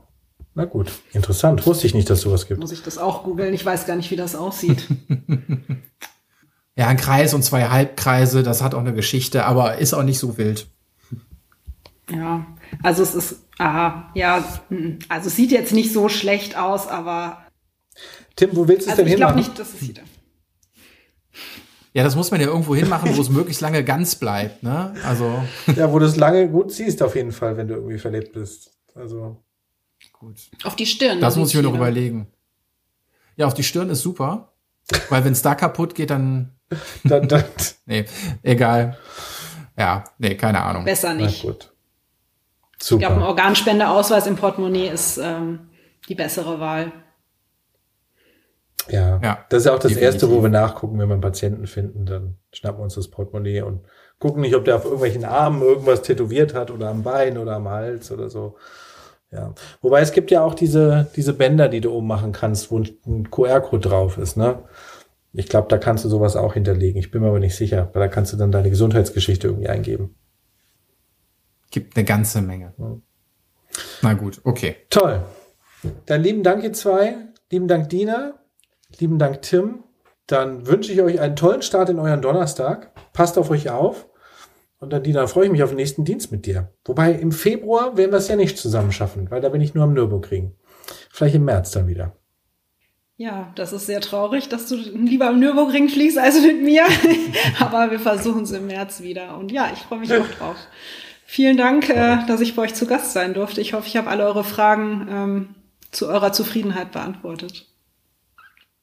[0.55, 1.65] Na gut, interessant.
[1.65, 2.59] Wusste ich nicht, dass sowas gibt.
[2.59, 3.53] Muss ich das auch googeln?
[3.53, 4.87] Ich weiß gar nicht, wie das aussieht.
[6.75, 10.19] ja, ein Kreis und zwei Halbkreise, das hat auch eine Geschichte, aber ist auch nicht
[10.19, 10.67] so wild.
[12.09, 12.47] Ja,
[12.81, 17.45] also es ist, aha, ja, hm, also es sieht jetzt nicht so schlecht aus, aber.
[18.35, 19.39] Tim, wo willst du es also denn hinmachen?
[19.39, 20.01] Ich glaube nicht, dass es sieht.
[21.93, 24.93] Ja, das muss man ja irgendwo hinmachen, wo es möglichst lange ganz bleibt, ne?
[25.05, 25.43] Also.
[25.75, 28.71] Ja, wo du es lange gut siehst, auf jeden Fall, wenn du irgendwie verlebt bist.
[28.93, 29.43] Also.
[30.13, 30.49] Gut.
[30.63, 31.19] Auf die Stirn.
[31.19, 32.27] Das muss ich mir noch überlegen.
[33.37, 34.53] Ja, auf die Stirn ist super.
[35.09, 36.55] Weil wenn es da kaputt geht, dann.
[37.03, 37.43] dann, dann.
[37.85, 38.05] nee,
[38.43, 38.97] egal.
[39.77, 40.85] Ja, nee, keine Ahnung.
[40.85, 41.43] Besser nicht.
[41.43, 41.71] Na gut.
[42.77, 43.01] Super.
[43.01, 45.69] Ich glaube, ein Organspendeausweis im Portemonnaie ist ähm,
[46.07, 46.91] die bessere Wahl.
[48.89, 50.21] Ja, ja das ist ja auch das definitiv.
[50.21, 53.61] Erste, wo wir nachgucken, wenn wir einen Patienten finden, dann schnappen wir uns das Portemonnaie
[53.61, 53.81] und
[54.19, 57.69] gucken nicht, ob der auf irgendwelchen Armen irgendwas tätowiert hat oder am Bein oder am
[57.69, 58.57] Hals oder so.
[59.31, 59.53] Ja.
[59.81, 63.29] Wobei es gibt ja auch diese, diese Bänder, die du oben machen kannst, wo ein
[63.29, 64.63] QR-Code drauf ist, ne?
[65.31, 66.99] Ich glaube, da kannst du sowas auch hinterlegen.
[66.99, 70.15] Ich bin mir aber nicht sicher, weil da kannst du dann deine Gesundheitsgeschichte irgendwie eingeben.
[71.69, 72.73] Gibt eine ganze Menge.
[74.01, 74.77] Na gut, okay.
[74.89, 75.21] Toll.
[76.07, 77.15] Dann lieben Dank, ihr zwei.
[77.51, 78.39] Lieben Dank, Dina.
[78.99, 79.83] Lieben Dank, Tim.
[80.27, 82.91] Dann wünsche ich euch einen tollen Start in euren Donnerstag.
[83.13, 84.07] Passt auf euch auf.
[84.79, 86.71] Und dann, Dina, freue ich mich auf den nächsten Dienst mit dir.
[86.85, 89.83] Wobei im Februar werden wir es ja nicht zusammen schaffen, weil da bin ich nur
[89.83, 90.53] am Nürburgring.
[91.09, 92.15] Vielleicht im März dann wieder.
[93.17, 96.85] Ja, das ist sehr traurig, dass du lieber am Nürburgring fliegst als mit mir.
[97.59, 99.37] Aber wir versuchen es im März wieder.
[99.37, 100.55] Und ja, ich freue mich auch drauf.
[101.25, 103.59] Vielen Dank, äh, dass ich bei euch zu Gast sein durfte.
[103.59, 105.55] Ich hoffe, ich habe alle eure Fragen ähm,
[105.91, 107.67] zu eurer Zufriedenheit beantwortet.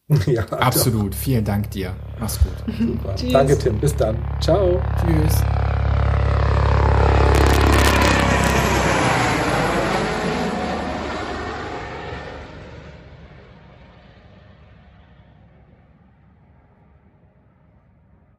[0.27, 1.13] Ja, Absolut.
[1.15, 1.19] Doch.
[1.19, 1.95] Vielen Dank dir.
[2.19, 2.75] Mach's gut.
[2.79, 3.15] Super.
[3.33, 3.81] Danke, Tim.
[3.81, 4.17] Bis dann.
[4.41, 4.81] Ciao.
[5.01, 5.43] Tschüss.